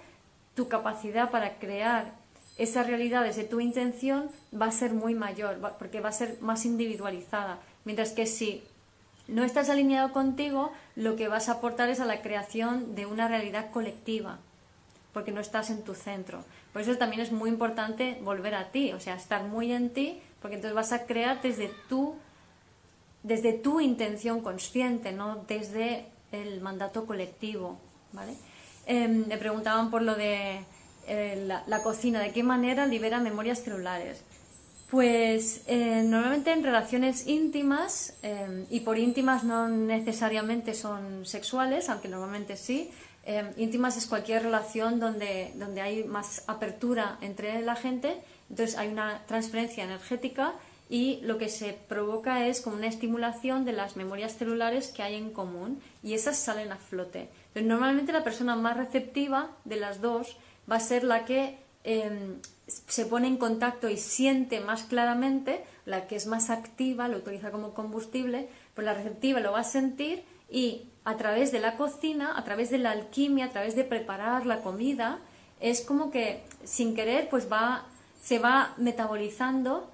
[0.56, 2.14] tu capacidad para crear
[2.58, 6.66] esa realidad desde tu intención va a ser muy mayor, porque va a ser más
[6.66, 7.60] individualizada.
[7.84, 8.64] Mientras que si
[9.28, 13.28] no estás alineado contigo, lo que vas a aportar es a la creación de una
[13.28, 14.40] realidad colectiva,
[15.14, 16.44] porque no estás en tu centro.
[16.76, 20.20] Por eso también es muy importante volver a ti, o sea, estar muy en ti,
[20.42, 22.16] porque entonces vas a crear desde tu,
[23.24, 27.78] desde tu intención consciente, no desde el mandato colectivo.
[28.12, 28.34] ¿vale?
[28.88, 30.66] Em, me preguntaban por lo de
[31.08, 34.22] eh, la cocina, de qué manera libera memorias celulares.
[34.92, 42.10] Pues eh, normalmente en relaciones íntimas, eh, y por íntimas no necesariamente son sexuales, aunque
[42.10, 42.92] normalmente sí,
[43.26, 48.90] eh, íntimas es cualquier relación donde, donde hay más apertura entre la gente, entonces hay
[48.90, 50.54] una transferencia energética
[50.90, 55.16] y lo que se provoca es como una estimulación de las memorias celulares que hay
[55.16, 57.30] en común y esas salen a flote.
[57.54, 60.38] Pero normalmente la persona más receptiva de las dos
[60.70, 66.08] va a ser la que Em, se pone en contacto y siente más claramente, la
[66.08, 70.24] que es más activa, lo utiliza como combustible, pues la receptiva lo va a sentir
[70.50, 74.46] y a través de la cocina, a través de la alquimia, a través de preparar
[74.46, 75.20] la comida,
[75.60, 77.86] es como que sin querer pues va,
[78.22, 79.90] se va metabolizando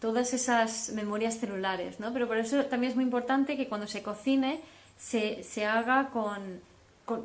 [0.00, 2.12] todas esas memorias celulares, ¿no?
[2.14, 4.62] Pero por eso también es muy importante que cuando se cocine
[4.96, 6.62] se, se haga con,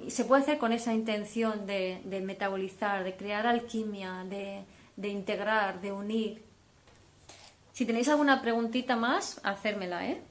[0.07, 6.41] se puede hacer con esa intención de, metabolizar, de crear alquimia, de, integrar, de unir.
[7.73, 10.21] Si tenéis alguna preguntita más, hacérmela, ¿eh?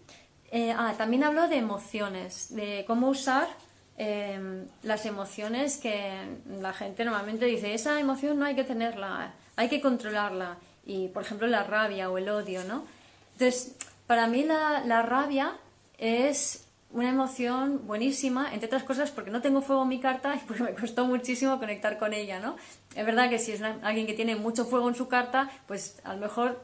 [0.55, 3.49] Eh ah, también hablo de emociones, de cómo usar
[3.97, 9.69] em, las emociones que la gente normalmente dice, esa emoción no hay que tenerla, hay
[9.69, 10.59] que controlarla.
[10.87, 12.85] Y, por ejemplo, la rabia o el odio, ¿no?
[13.33, 13.75] Entonces,
[14.07, 15.57] para mí la rabia
[15.99, 16.65] es
[16.95, 20.63] una emoción buenísima, entre otras cosas porque no tengo fuego en mi carta y porque
[20.63, 22.55] me costó muchísimo conectar con ella, ¿no?
[22.95, 26.15] Es verdad que si es alguien que tiene mucho fuego en su carta, pues a
[26.15, 26.63] lo mejor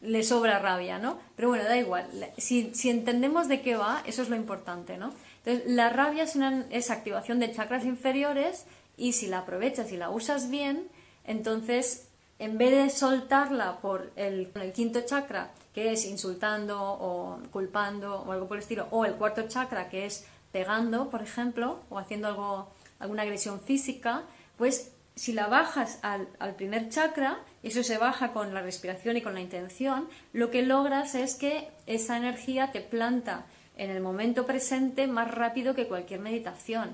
[0.00, 1.18] le, sobra rabia, ¿no?
[1.36, 2.06] Pero bueno, da igual.
[2.38, 5.12] Si, entendemos de qué va, eso es lo importante, ¿no?
[5.44, 8.66] Entonces, la rabia es, una, es activación de chakras inferiores
[8.96, 10.88] y si la aprovechas y la usas bien,
[11.24, 18.32] entonces en vez de soltarla por el, quinto chakra, que es insultando o culpando o
[18.32, 22.28] algo por el estilo, o el cuarto chakra, que es pegando, por ejemplo, o haciendo
[22.28, 22.68] algo,
[22.98, 24.22] alguna agresión física,
[24.56, 27.38] pues si la bajas al, primer chakra,
[27.68, 31.68] eso se baja con la respiración y con la intención, lo que logras es que
[31.86, 33.46] esa energía te planta
[33.76, 36.90] en el momento presente más rápido que cualquier meditación.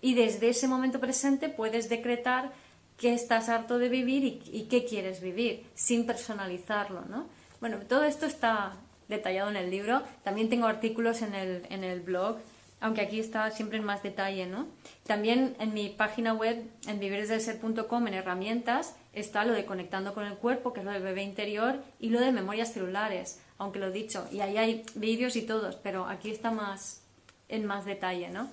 [0.00, 2.52] Y desde ese momento presente puedes decretar
[2.96, 7.26] qué estás harto de vivir y, qué quieres vivir, sin personalizarlo, ¿no?
[7.60, 8.74] Bueno, todo esto está
[9.08, 10.02] detallado en el libro.
[10.22, 12.38] También tengo artículos en el, en el blog,
[12.80, 14.66] aunque aquí está siempre en más detalle, ¿no?
[15.06, 20.34] También en mi página web, en viviresdelser.com, en herramientas, está lo de conectando con el
[20.34, 23.92] cuerpo, que es lo del bebé interior, y lo de memorias celulares, aunque lo he
[23.92, 24.26] dicho.
[24.32, 27.02] Y ahí hay vídeos y todos, pero aquí está más
[27.48, 28.48] en más detalle, ¿no?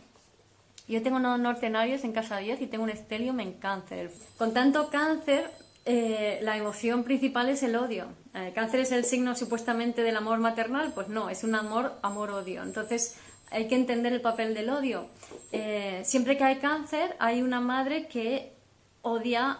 [0.87, 4.09] Yo tengo unos nortenarios en casa 10 y tengo un estelium en cáncer.
[4.37, 5.51] Con tanto cáncer,
[5.85, 8.07] eh, la emoción principal es el odio.
[8.33, 10.93] ¿El cáncer es el signo supuestamente del amor maternal?
[10.93, 12.63] Pues no, es un amor, amor-odio.
[12.63, 13.17] Entonces
[13.49, 15.07] hay que entender el papel del odio.
[15.51, 18.53] Eh, siempre que hay cáncer hay una madre que
[19.01, 19.51] odia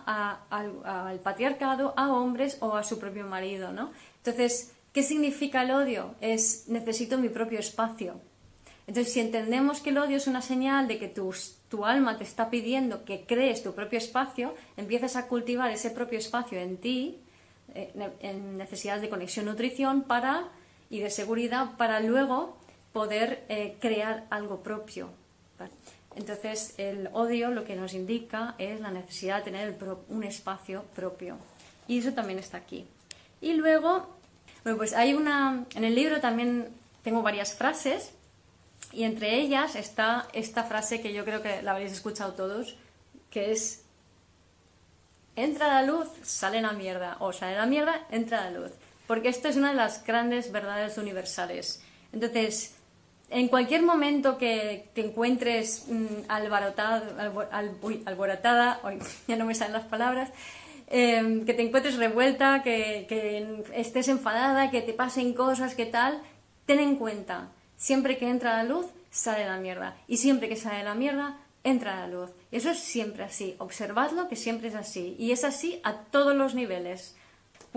[0.50, 3.92] al patriarcado, a hombres o a su propio marido, ¿no?
[4.18, 6.16] Entonces, ¿qué significa el odio?
[6.20, 8.20] Es necesito mi propio espacio.
[8.88, 12.50] Entonces, si entendemos que el odio es una señal de que tu, alma te está
[12.50, 17.20] pidiendo que crees tu propio espacio, empiezas a cultivar ese propio espacio en ti,
[17.76, 20.50] eh, en necesidades de conexión, nutrición para,
[20.90, 22.58] y de seguridad, para luego
[22.98, 25.12] poder eh, crear algo propio.
[26.16, 29.78] Entonces, el odio lo que nos indica es la necesidad de tener
[30.10, 31.38] un espacio propio.
[31.88, 32.88] Y eso también está aquí.
[33.40, 34.18] Y luego
[34.64, 35.66] Bueno, pues hay una.
[35.76, 36.70] En el libro también
[37.04, 38.14] tengo varias frases
[38.92, 42.76] y entre ellas está esta frase que yo creo que la habréis escuchado todos,
[43.30, 43.84] que es
[45.36, 48.72] entra la luz, sale la mierda, o sale la mierda, entra la luz.
[49.06, 51.80] Porque esto es una de las grandes verdades universales.
[52.12, 52.77] Entonces,
[53.30, 57.04] en cualquier momento que te encuentres mm, alborotada,
[59.28, 60.32] ya no me salen las palabras,
[60.88, 66.22] em, que te encuentres revuelta, que, que estés enfadada, que te pasen cosas, que tal,
[66.66, 69.98] ten en cuenta, siempre que entra la luz, sale la mierda.
[70.08, 72.32] Y siempre que sale la mierda, entra la luz.
[72.52, 73.56] Y eso es siempre así.
[73.58, 75.16] Observadlo que siempre es así.
[75.20, 77.16] Y es así a todos los niveles.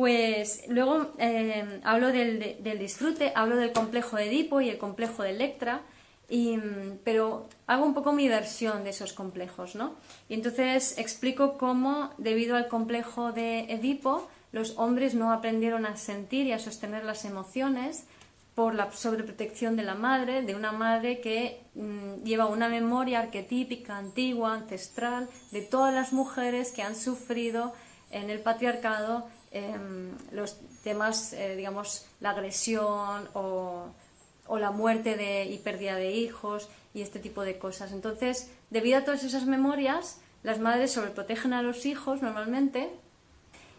[0.00, 5.28] Pues luego eh, hablo del, disfrute, hablo del complejo de Edipo y el complejo de
[5.28, 5.82] Electra,
[7.04, 9.96] pero hago un poco mi versión de esos complejos, ¿no?
[10.30, 16.46] Y entonces explico cómo, debido al complejo de Edipo, los hombres no aprendieron a sentir
[16.46, 18.06] y a sostener las emociones,
[18.54, 23.98] por la sobreprotección de la madre, de una madre que mm, lleva una memoria arquetípica,
[23.98, 27.74] antigua, ancestral, de todas las mujeres que han sufrido
[28.10, 33.86] en el patriarcado em, los temas, eh, digamos, la agresión o,
[34.46, 37.92] o, la muerte de, y pérdida de hijos y este tipo de cosas.
[37.92, 42.90] Entonces, debido a todas esas memorias, las madres sobreprotegen a los hijos normalmente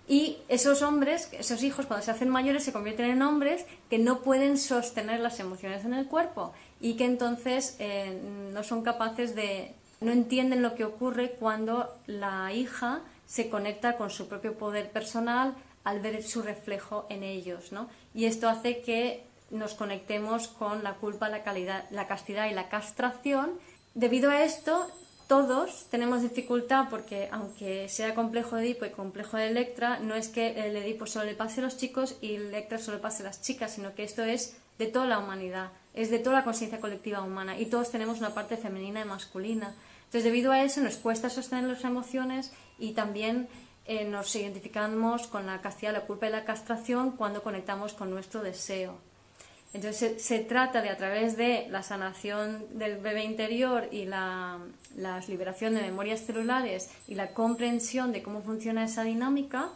[0.08, 4.22] y esos hombres, esos hijos, cuando se hacen mayores, se convierten en hombres que no
[4.22, 8.20] pueden sostener las emociones en el cuerpo y que entonces eh,
[8.52, 14.10] no son capaces de, no entienden lo que ocurre cuando la hija se conecta con
[14.10, 17.88] su propio poder personal al ver su reflejo en ellos, ¿no?
[18.14, 22.68] Y esto hace que nos conectemos con la culpa, la, calidad, la castidad y la
[22.68, 23.52] castración.
[23.94, 24.86] Debido a esto,
[25.30, 30.28] todos tenemos dificultad porque aunque sea complejo de Edipo y complejo de Electra, no es
[30.28, 33.24] que el Edipo solo le pase a los chicos y el Electra solo le pase
[33.24, 36.44] a las chicas, sino que esto es de toda la humanidad, es de toda la
[36.44, 39.74] conciencia colectiva humana y todos tenemos una parte femenina y masculina.
[40.12, 43.48] Entonces, debido a eso, nos cuesta sostener las emociones y también
[43.86, 48.44] eh, nos identificamos con la castidad, la culpa y la castración cuando conectamos con nuestro
[48.44, 48.98] deseo.
[49.74, 54.60] Entonces se, trata de a través de la sanación del bebé interior y la,
[55.30, 59.70] liberación de memorias celulares y la comprensión de cómo funciona esa dinámica,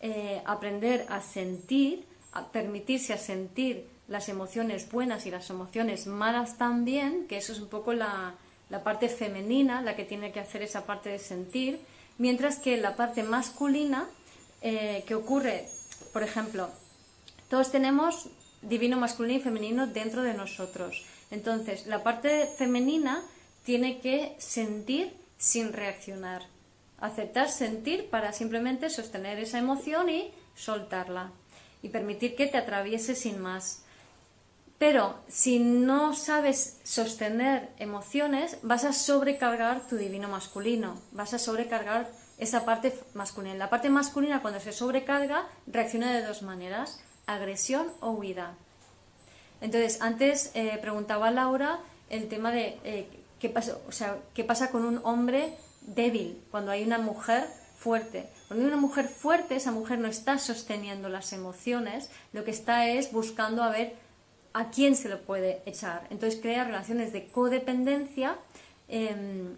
[0.00, 6.58] eh, aprender a sentir, a permitirse a sentir las emociones buenas y las emociones malas
[6.58, 8.36] también, que eso es un poco la,
[8.84, 11.80] parte femenina, la que tiene que hacer esa parte de sentir,
[12.18, 14.08] mientras que la parte masculina,
[14.62, 15.68] eh, que ocurre,
[16.12, 16.70] por ejemplo,
[17.48, 18.28] todos tenemos
[18.62, 21.04] divino masculino y femenino dentro de nosotros.
[21.30, 23.22] Entonces, la parte femenina
[23.64, 26.42] tiene que sentir sin reaccionar.
[27.00, 31.32] Aceptar sentir para simplemente sostener esa emoción y soltarla.
[31.82, 33.84] Y permitir que te atraviese sin más.
[34.80, 40.98] Pero si no sabes sostener emociones, vas a sobrecargar tu divino masculino.
[41.12, 43.54] Vas a sobrecargar esa parte masculina.
[43.56, 48.54] La parte masculina cuando se sobrecarga reacciona de dos maneras agresión o huida.
[49.60, 53.06] Entonces, antes eh, preguntaba Laura el tema de eh,
[53.38, 58.30] qué, pasa, o sea, qué pasa con un hombre débil cuando hay una mujer fuerte.
[58.48, 62.86] Cuando hay una mujer fuerte, esa mujer no está sosteniendo las emociones, lo que está
[62.88, 64.08] es buscando a ver
[64.52, 66.06] a quién se lo puede echar.
[66.10, 68.36] Entonces crea relaciones de codependencia
[68.88, 69.56] em,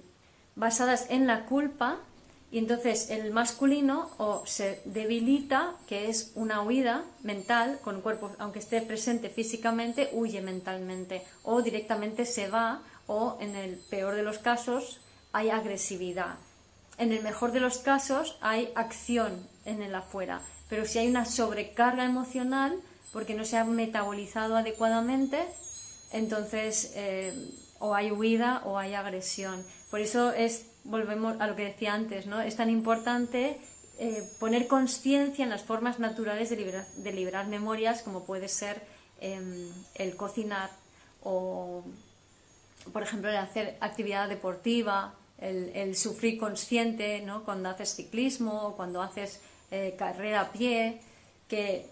[0.55, 1.99] basadas en la culpa
[2.53, 8.59] y entonces el masculino o se debilita, que es una huida mental, con cuerpo, aunque
[8.59, 14.39] esté presente físicamente, huye mentalmente, o directamente se va, o en el peor de los
[14.39, 15.01] casos
[15.33, 16.35] hay agresividad.
[16.99, 21.25] En el mejor de los casos hay acción en el afuera, pero si hay una
[21.25, 22.79] sobrecarga emocional,
[23.13, 25.45] porque no se ha metabolizado adecuadamente,
[26.13, 27.33] entonces eh,
[27.79, 29.65] o hay huida o hay agresión.
[29.91, 32.41] Por eso es volvemos a lo que decía antes, ¿no?
[32.41, 33.59] Es tan importante
[33.99, 38.83] eh, poner conciencia en las formas naturales de liberar, de liberar memorias, como puede ser
[39.21, 40.71] em, el cocinar
[41.23, 41.85] o,
[42.93, 47.45] por ejemplo, el hacer actividad deportiva, el, sufrir consciente, ¿no?
[47.45, 49.41] Cuando haces ciclismo o cuando haces
[49.71, 51.01] eh, carrera a pie,
[51.49, 51.87] que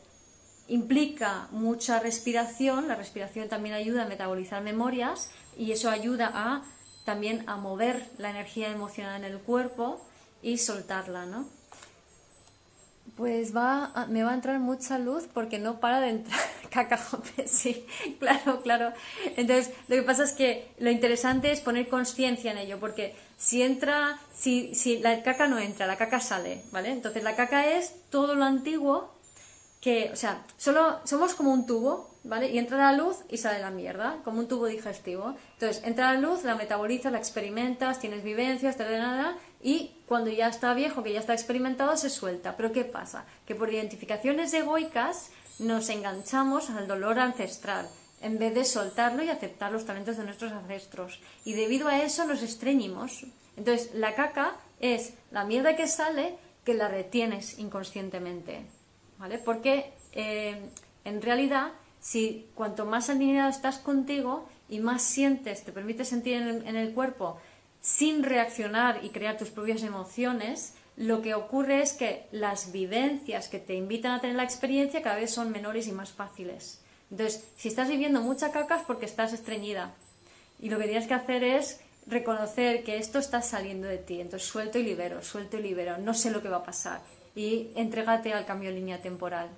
[0.70, 6.62] implica mucha respiración, la respiración también ayuda a metabolizar memorias y eso ayuda a
[7.04, 10.00] también a mover la energía emocional en el cuerpo
[10.42, 11.48] y soltarla, ¿no?
[13.16, 16.40] Pues va me va a entrar mucha luz porque no para de entrar
[16.70, 17.00] caca,
[17.46, 17.84] sí,
[18.20, 18.92] claro, claro.
[19.36, 23.62] Entonces, lo que pasa es que lo interesante es poner conciencia en ello, porque si
[23.62, 26.90] entra, si, si la caca no entra, la caca sale, ¿vale?
[26.90, 29.19] Entonces, la caca es todo lo antiguo
[29.80, 32.50] que, o sea, solo somos como un tubo, ¿vale?
[32.50, 35.34] Y entra la luz y sale la mierda, como un tubo digestivo.
[35.54, 40.48] Entonces, entra la luz, la metabolizas, la experimentas, tienes vivencias, da nada, y cuando ya
[40.48, 42.56] está viejo, que ya está experimentado, se suelta.
[42.56, 43.24] Pero ¿qué pasa?
[43.46, 47.88] Que por identificaciones egoicas nos enganchamos al dolor ancestral
[48.22, 51.20] en vez de soltarlo y aceptar los talentos de nuestros ancestros.
[51.44, 53.24] Y debido a eso nos estreñimos.
[53.56, 58.66] Entonces, la caca es la mierda que sale que la retienes inconscientemente.
[59.20, 59.36] ¿Vale?
[59.36, 60.70] Porque eh,
[61.04, 66.76] en realidad, si cuanto más alineado estás contigo y más sientes, te permite sentir en
[66.76, 67.38] el, cuerpo
[67.82, 73.58] sin reaccionar y crear tus propias emociones, lo que ocurre es que las vivencias que
[73.58, 76.80] te invitan a tener la experiencia cada vez son menores y más fáciles.
[77.10, 79.94] Entonces, si estás viviendo mucha caca es porque estás estreñida.
[80.58, 84.20] Y lo que tienes que hacer es reconocer que esto está saliendo de ti.
[84.20, 85.98] Entonces, suelto y libero, suelto y libero.
[85.98, 87.02] No sé lo que va a pasar
[87.34, 89.48] y entrégate al cambio de línea temporal.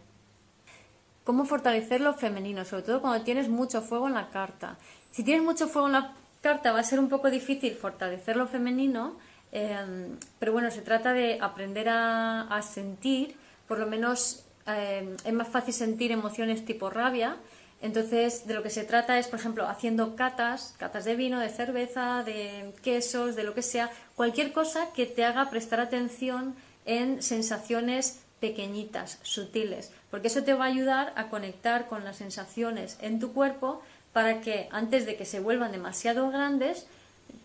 [1.24, 2.64] ¿Cómo fortalecer lo femenino?
[2.64, 4.76] Sobre todo cuando tienes mucho fuego en la carta.
[5.10, 8.48] Si tienes mucho fuego en la carta va a ser un poco difícil fortalecer lo
[8.48, 9.16] femenino,
[9.52, 13.36] em, pero bueno, se trata de aprender a, sentir,
[13.68, 17.36] por lo menos em, es más fácil sentir emociones tipo rabia,
[17.82, 21.48] entonces, de lo que se trata es, por ejemplo, haciendo catas, catas de vino, de
[21.48, 26.54] cerveza, de quesos, de lo que sea, cualquier cosa que te haga prestar atención
[26.84, 32.98] en sensaciones pequeñitas, sutiles, porque eso te va a ayudar a conectar con las sensaciones
[33.00, 36.86] en tu cuerpo para que antes de que se vuelvan demasiado grandes,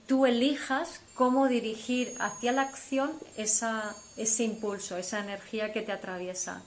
[0.08, 6.62] tú elijas cómo dirigir hacia la acción ese impulso, esa energía que te atraviesa.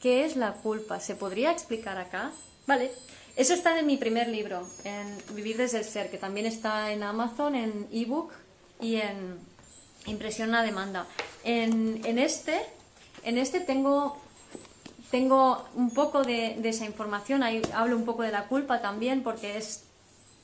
[0.00, 1.00] ¿Qué es la culpa?
[1.00, 2.32] ¿Se podría explicar acá?
[2.66, 2.92] Vale,
[3.36, 7.02] eso está en mi primer libro, en Vivir desde el Ser, que también está en
[7.02, 8.32] Amazon, en ebook
[8.80, 9.38] y en
[10.06, 11.06] impresión a demanda.
[11.44, 12.60] En, este,
[13.22, 14.18] en este tengo,
[15.10, 19.56] tengo un poco de, esa información, ahí hablo un poco de la culpa también porque
[19.56, 19.84] es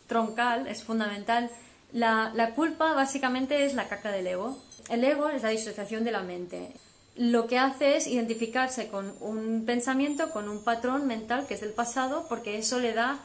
[0.06, 1.50] troncal, es fundamental.
[1.92, 4.58] La, la culpa básicamente es la caca del ego.
[4.88, 6.72] El ego es la disociación de la mente.
[7.16, 11.72] Lo que hace es identificarse con un pensamiento, con un patrón mental que es del
[11.72, 13.20] pasado, porque eso le da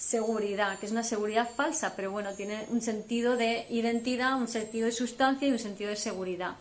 [0.00, 4.86] seguridad, que es una seguridad falsa, pero bueno, tiene un sentido de identidad, un sentido
[4.86, 6.56] de sustancia y un sentido de seguridad.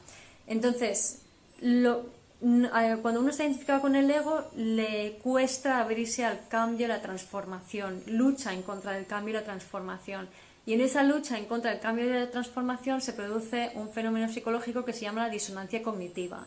[0.46, 1.22] Entonces,
[1.62, 8.04] cuando uno está identificado con el ego, le cuesta abrirse al cambio, a la transformación,
[8.08, 10.28] lucha en contra del cambio y la transformación.
[10.66, 14.28] Y en esa lucha en contra del cambio y la transformación se produce un fenómeno
[14.28, 16.46] psicológico que se llama la disonancia cognitiva.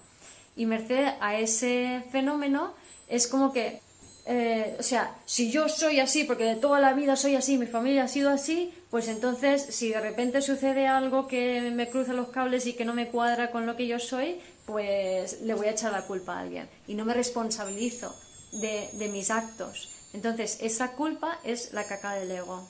[0.57, 2.75] Y merced a ese fenómeno
[3.09, 3.81] es como que
[4.25, 7.67] eh, o sea, si yo soy así, porque de toda la vida soy así, mi
[7.67, 12.29] familia ha sido así, pues entonces si de repente sucede algo que me cruza los
[12.29, 15.73] cables y que no me cuadra con lo que yo soy, pues le voy a
[15.73, 18.15] echar la culpa a alguien y no me responsabilizo
[18.53, 19.89] de, mis actos.
[20.13, 22.69] Entonces, esa culpa es la caca del ego.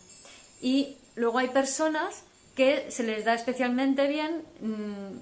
[0.60, 2.22] Y luego hay personas
[2.54, 5.18] que se les da especialmente bien, mm,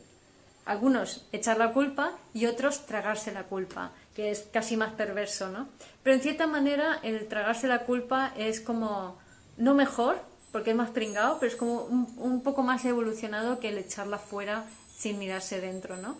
[0.66, 5.68] algunos echar la culpa y otros tragarse la culpa que es casi más perverso, ¿no?
[6.02, 9.18] Pero en cierta manera el tragarse la culpa es como,
[9.56, 10.20] no mejor,
[10.52, 14.64] porque es más pringado, pero es como un, poco más evolucionado que el echarla fuera
[14.96, 16.16] sin mirarse dentro, ¿no?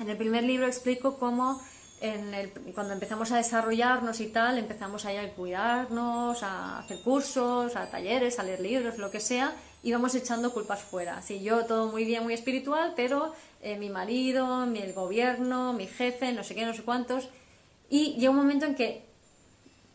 [0.00, 1.60] En el primer libro explico cómo
[2.74, 8.42] cuando empezamos a desarrollarnos y tal, empezamos a cuidarnos, a hacer cursos, a talleres, a
[8.42, 11.16] leer libros, lo que sea, y vamos echando culpas fuera.
[11.16, 13.32] Así yo todo muy bien, muy espiritual, pero
[13.64, 17.30] eh, mi marido, mi, el gobierno, mi jefe, no sé qué, no sé cuántos.
[17.88, 19.06] Y llega un momento en que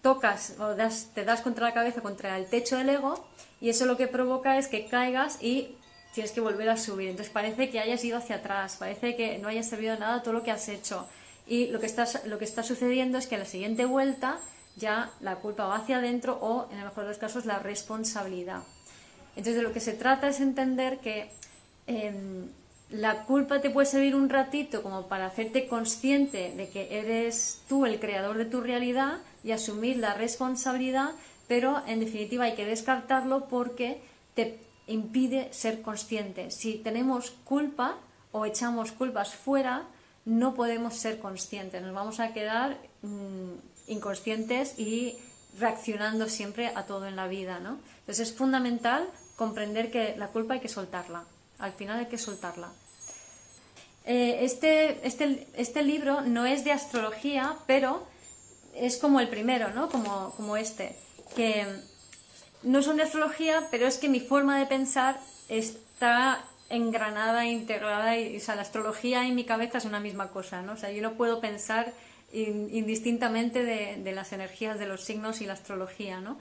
[0.02, 0.76] tocas o
[1.14, 3.28] te das contra la cabeza, contra el techo del ego,
[3.62, 5.76] y eso lo que provoca es que caigas y
[6.16, 7.10] tienes que volver a subir.
[7.10, 10.44] Entonces parece que hayas ido hacia atrás, parece que no hayas servido nada todo lo
[10.44, 11.08] que has hecho.
[11.46, 14.40] Y lo que, está, lo que está sucediendo es que a la siguiente vuelta
[14.78, 18.64] ya la culpa va hacia adentro o, en el mejor de los casos, la responsabilidad.
[19.36, 21.30] Entonces de lo que se trata es entender que
[21.86, 22.50] em,
[22.90, 27.86] la culpa te puede servir un ratito como para hacerte consciente de que eres tú
[27.86, 31.12] el creador de tu realidad y asumir la responsabilidad,
[31.48, 34.02] pero en definitiva hay que descartarlo porque
[34.34, 36.50] te impide ser consciente.
[36.50, 37.98] Si tenemos culpa
[38.32, 39.84] o echamos culpas fuera,
[40.26, 43.54] no podemos ser conscientes, nos vamos a quedar mm,
[43.88, 45.18] inconscientes y
[45.60, 47.80] reaccionando siempre a todo en la vida, ¿no?
[48.00, 51.24] Entonces es fundamental comprender que la culpa hay que soltarla
[51.60, 52.72] al final hay que soltarla.
[54.06, 58.08] Eh, este, este, este, libro no es de astrología, pero
[58.74, 59.90] es como el primero, ¿no?
[59.90, 60.96] Como, como este,
[61.36, 61.68] que
[62.64, 68.38] no son de astrología, pero es que mi forma de pensar está engranada, integrada, y,
[68.38, 70.74] o sea, la astrología y mi cabeza es una misma cosa, ¿no?
[70.74, 71.94] O sea, yo no puedo pensar
[72.32, 76.38] indistintamente de, las energías de los signos y la astrología, ¿no?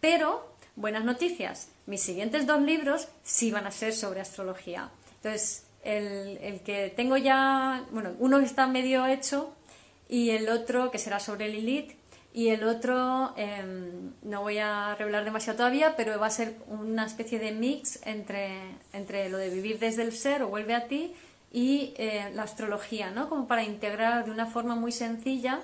[0.00, 4.90] Pero, buenas noticias, mis siguientes dos libros sí van a ser sobre astrología.
[5.16, 9.52] Entonces, el, que tengo ya, bueno, uno está medio hecho
[10.08, 11.92] y el otro que será sobre Lilith
[12.34, 17.04] y el otro, em, no voy a revelar demasiado todavía, pero va a ser una
[17.04, 18.58] especie de mix entre,
[18.92, 21.14] entre lo de vivir desde el ser o vuelve a ti
[21.52, 23.28] y eh, la astrología, ¿no?
[23.28, 25.60] Como para integrar de una forma muy sencilla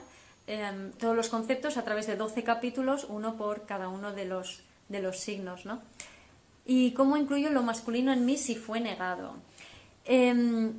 [0.46, 4.62] em, todos los conceptos a través de 12 capítulos, uno por cada uno de los,
[4.88, 5.80] de los signos, ¿no?
[6.64, 9.34] Y cómo incluyo lo masculino en mí si fue negado.
[10.04, 10.74] Em,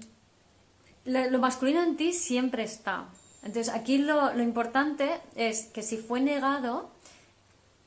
[1.05, 3.07] lo masculino en ti siempre está,
[3.41, 6.89] entonces, aquí lo, importante es que si fue negado,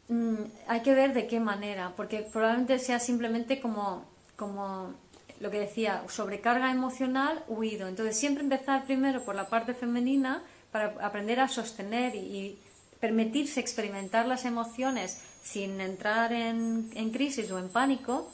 [0.09, 4.05] mm, hay que ver de qué manera, porque probablemente sea simplemente como,
[4.37, 4.95] como
[5.41, 7.87] lo que decía, sobrecarga emocional, huido.
[7.89, 12.59] Entonces, siempre empezar primero por la parte femenina para aprender a sostener y,
[13.01, 18.31] permitirse experimentar las emociones sin entrar en, crisis o en pánico.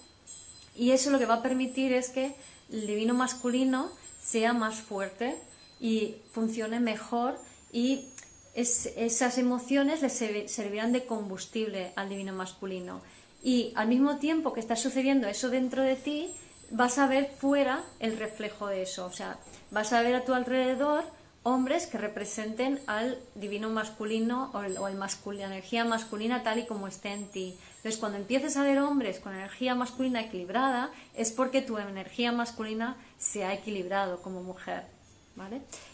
[0.77, 2.35] Y eso lo que va a permitir es que
[2.71, 3.91] el divino masculino
[4.23, 5.37] sea más fuerte
[5.81, 7.39] y funcione mejor
[7.73, 8.07] y
[8.55, 13.01] esas emociones le servirán de combustible al divino masculino.
[13.43, 16.31] Y al mismo tiempo que está sucediendo eso dentro de ti,
[16.71, 19.07] vas a ver fuera el reflejo de eso.
[19.07, 19.39] O sea,
[19.71, 21.05] vas a ver a tu alrededor
[21.43, 27.13] hombres que representen al divino masculino o, el, la energía masculina tal y como esté
[27.13, 27.57] en ti.
[27.77, 32.97] Entonces, cuando empieces a ver hombres con energía masculina equilibrada, es porque tu energía masculina
[33.19, 34.99] se ha equilibrado como mujer.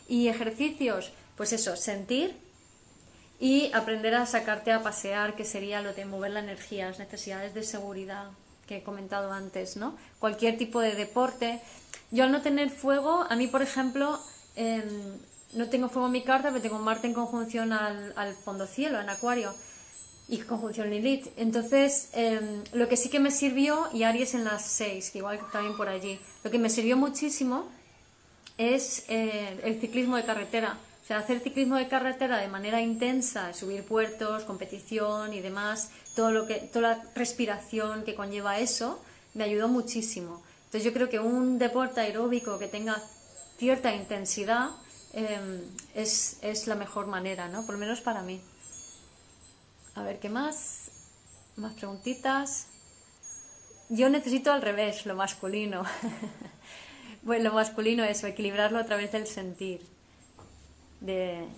[0.08, 2.36] Y ejercicios, pues eso, sentir
[3.38, 7.52] y aprender a sacarte a pasear, que sería lo de mover la energía, las necesidades
[7.54, 8.30] de seguridad
[8.66, 9.96] que he comentado antes, ¿no?
[10.18, 11.60] Cualquier tipo de deporte.
[12.10, 14.18] Yo al no tener fuego, a mí, por ejemplo,
[14.56, 15.18] em,
[15.54, 19.08] no tengo fuego en mi carta, pero tengo Marte en conjunción al, fondo cielo, en
[19.08, 19.54] Acuario,
[20.28, 21.28] y conjunción Lilith.
[21.36, 25.38] Entonces, em, lo que sí que me sirvió, y Aries en las seis, que igual
[25.52, 27.68] también por allí, lo que me sirvió muchísimo
[28.56, 30.78] es eh, el ciclismo de carretera.
[31.02, 36.30] O sea, hacer ciclismo de carretera de manera intensa, subir puertos, competición y demás, todo
[36.30, 39.02] lo que, toda la respiración que conlleva eso,
[39.34, 40.42] me ayudó muchísimo.
[40.66, 43.02] Entonces yo creo que un deporte aeróbico que tenga
[43.58, 44.70] cierta intensidad
[45.14, 45.62] em,
[45.94, 47.64] es, es, la mejor manera, ¿no?
[47.64, 48.40] Por lo menos para mí.
[49.94, 50.90] A ver, ¿qué más?
[51.56, 52.66] Más preguntitas.
[53.88, 55.84] Yo necesito al revés, lo masculino.
[57.24, 59.80] Bueno, lo masculino eso, equilibrarlo a través del sentir.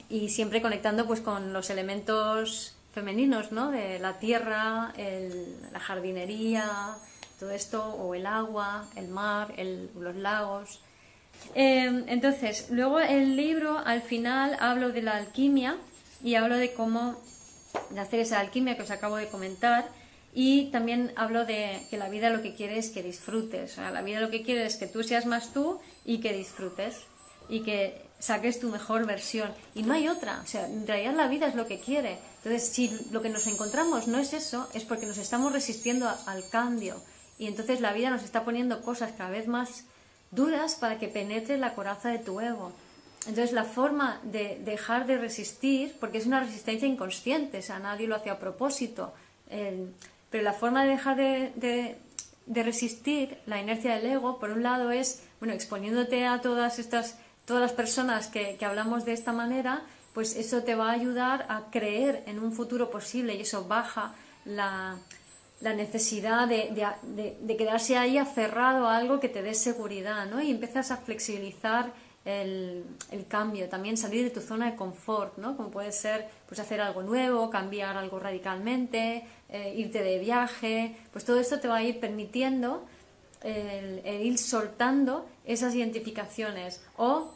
[0.09, 3.73] y siempre conectando pues con los elementos femeninos, ¿no?
[3.73, 4.95] De la tierra,
[5.73, 6.97] la jardinería,
[7.41, 10.81] todo esto, o el agua, el mar, los lagos.
[11.55, 15.77] Em, entonces, luego el libro, al final, hablo de la alquimia
[16.23, 17.17] y hablo de cómo
[17.99, 19.89] hacer esa alquimia que os acabo de comentar
[20.39, 23.73] y también hablo de que la vida lo que quiere es que disfrutes.
[23.73, 26.35] O sea, la vida lo que quiere es que tú seas más tú y que
[26.35, 26.99] disfrutes.
[27.49, 29.51] Y que saques tu mejor versión.
[29.75, 30.43] Y no hay otra.
[30.45, 32.19] O sea, en realidad la vida es lo que quiere.
[32.45, 36.47] Entonces, si lo que nos encontramos no es eso, es porque nos estamos resistiendo al
[36.51, 37.01] cambio.
[37.39, 39.85] Y entonces la vida nos está poniendo cosas cada vez más
[40.37, 42.73] duras para que penetre la coraza de tu ego.
[43.27, 48.07] Entonces la forma de dejar de resistir, porque es una resistencia inconsciente, o sea, nadie
[48.07, 49.13] lo hace a propósito.
[49.49, 51.97] Pero la forma de dejar de,
[52.47, 57.63] resistir la inercia del ego, por un lado, es, bueno, exponiéndote a todas estas, todas
[57.63, 59.83] las personas que, hablamos de esta manera,
[60.15, 64.15] pues eso te va a ayudar a creer en un futuro posible y eso baja
[64.45, 64.97] la,
[65.61, 70.41] necesidad de, quedarse ahí aferrado a algo que te dé seguridad, ¿no?
[70.41, 71.93] Y empiezas a flexibilizar
[72.25, 75.57] el, el, cambio, también salir de tu zona de confort, ¿no?
[75.57, 81.25] Como puede ser pues hacer algo nuevo, cambiar algo radicalmente, eh, irte de viaje, pues
[81.25, 82.85] todo esto te va a ir permitiendo
[83.43, 86.85] el, ir soltando esas identificaciones.
[86.97, 87.33] O,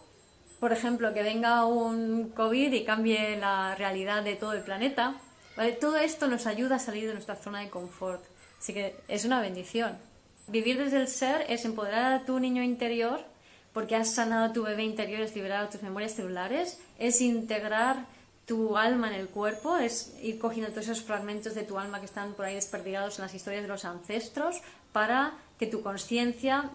[0.59, 5.15] por ejemplo, que venga un COVID y cambie la realidad de todo el planeta.
[5.81, 8.23] Todo esto nos ayuda a salir de nuestra zona de confort.
[8.59, 9.99] Así que es una bendición.
[10.47, 13.25] Vivir desde el ser es empoderar a tu niño interior
[13.73, 18.05] porque has sanado tu bebé interior, has liberado tus memorias celulares, es integrar
[18.47, 22.07] tu alma en el cuerpo, es ir cogiendo todos esos fragmentos de tu alma que
[22.07, 24.61] están por ahí desperdigados en las historias de los ancestros
[24.93, 26.71] para que tu conciencia,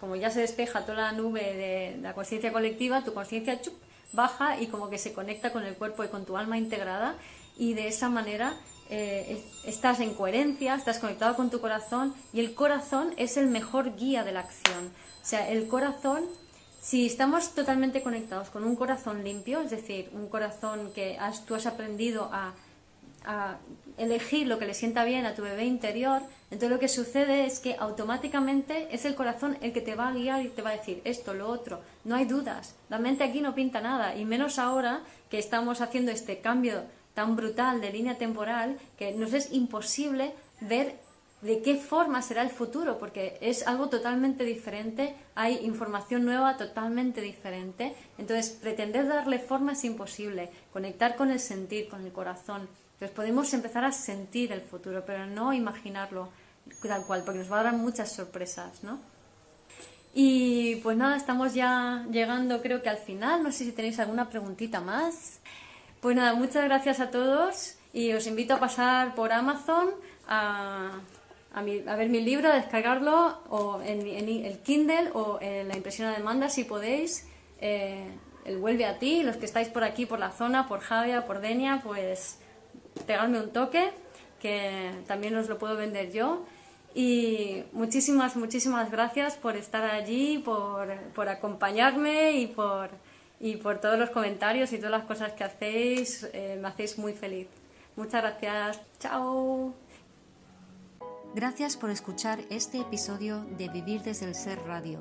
[0.00, 3.60] como ya se despeja toda la nube de, la conciencia colectiva, tu conciencia
[4.12, 7.14] baja y como que se conecta con el cuerpo y con tu alma integrada
[7.60, 8.54] y de esa manera
[8.88, 13.96] eh, estás en coherencia, estás conectado con tu corazón y el corazón es el mejor
[13.96, 14.86] guía de la acción.
[15.22, 16.24] O sea, el corazón
[16.80, 21.54] Si estamos totalmente conectados con un corazón limpio, es decir, un corazón que has, tú
[21.54, 22.54] has aprendido a,
[23.26, 23.58] a
[23.98, 27.60] elegir lo que le sienta bien a tu bebé interior, entonces lo que sucede es
[27.60, 30.76] que automáticamente es el corazón el que te va a guiar y te va a
[30.76, 31.82] decir esto, lo otro.
[32.04, 32.74] No hay dudas.
[32.88, 36.84] La mente aquí no pinta nada, y menos ahora que estamos haciendo este cambio
[37.14, 40.98] tan brutal de línea temporal que nos es imposible ver
[41.42, 47.22] de qué forma será el futuro, porque es algo totalmente diferente, hay información nueva totalmente
[47.22, 53.16] diferente, entonces pretender darle forma es imposible, conectar con el sentir, con el corazón, entonces
[53.16, 56.28] podemos empezar a sentir el futuro, pero no imaginarlo
[56.82, 59.00] tal cual, porque nos va a dar muchas sorpresas, ¿no?
[60.12, 64.28] Y pues nada, estamos ya llegando creo que al final, no sé si tenéis alguna
[64.28, 65.40] preguntita más.
[66.00, 69.90] Pues nada, muchas gracias a todos y os invito a pasar por Amazon
[70.26, 70.92] a,
[71.52, 76.16] a, ver mi libro, a descargarlo o en, el Kindle o en la impresión a
[76.16, 77.26] demanda si podéis.
[77.60, 78.06] Eh,
[78.46, 81.42] el Vuelve a ti, los que estáis por aquí, por la zona, por Javia, por
[81.42, 82.38] Denia, pues
[83.06, 83.90] pegadme un toque,
[84.40, 86.46] que también os lo puedo vender yo.
[86.94, 92.88] Y muchísimas, muchísimas gracias por estar allí, por, por acompañarme y por
[93.40, 96.28] y por todos los comentarios y todas las cosas que hacéis.
[96.32, 97.48] Eh, me hacéis muy feliz.
[97.96, 98.80] Muchas gracias.
[99.00, 99.74] Chao.
[101.34, 105.00] Gracias por escuchar este episodio de Vivir desde el Ser Radio.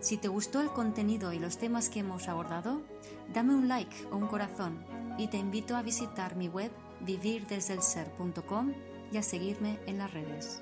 [0.00, 2.82] Si te gustó el contenido y los temas que hemos abordado,
[3.32, 4.84] dame un like o un corazón
[5.16, 8.72] y te invito a visitar mi web vivirdesdelser.com
[9.12, 10.60] y a seguirme en las redes.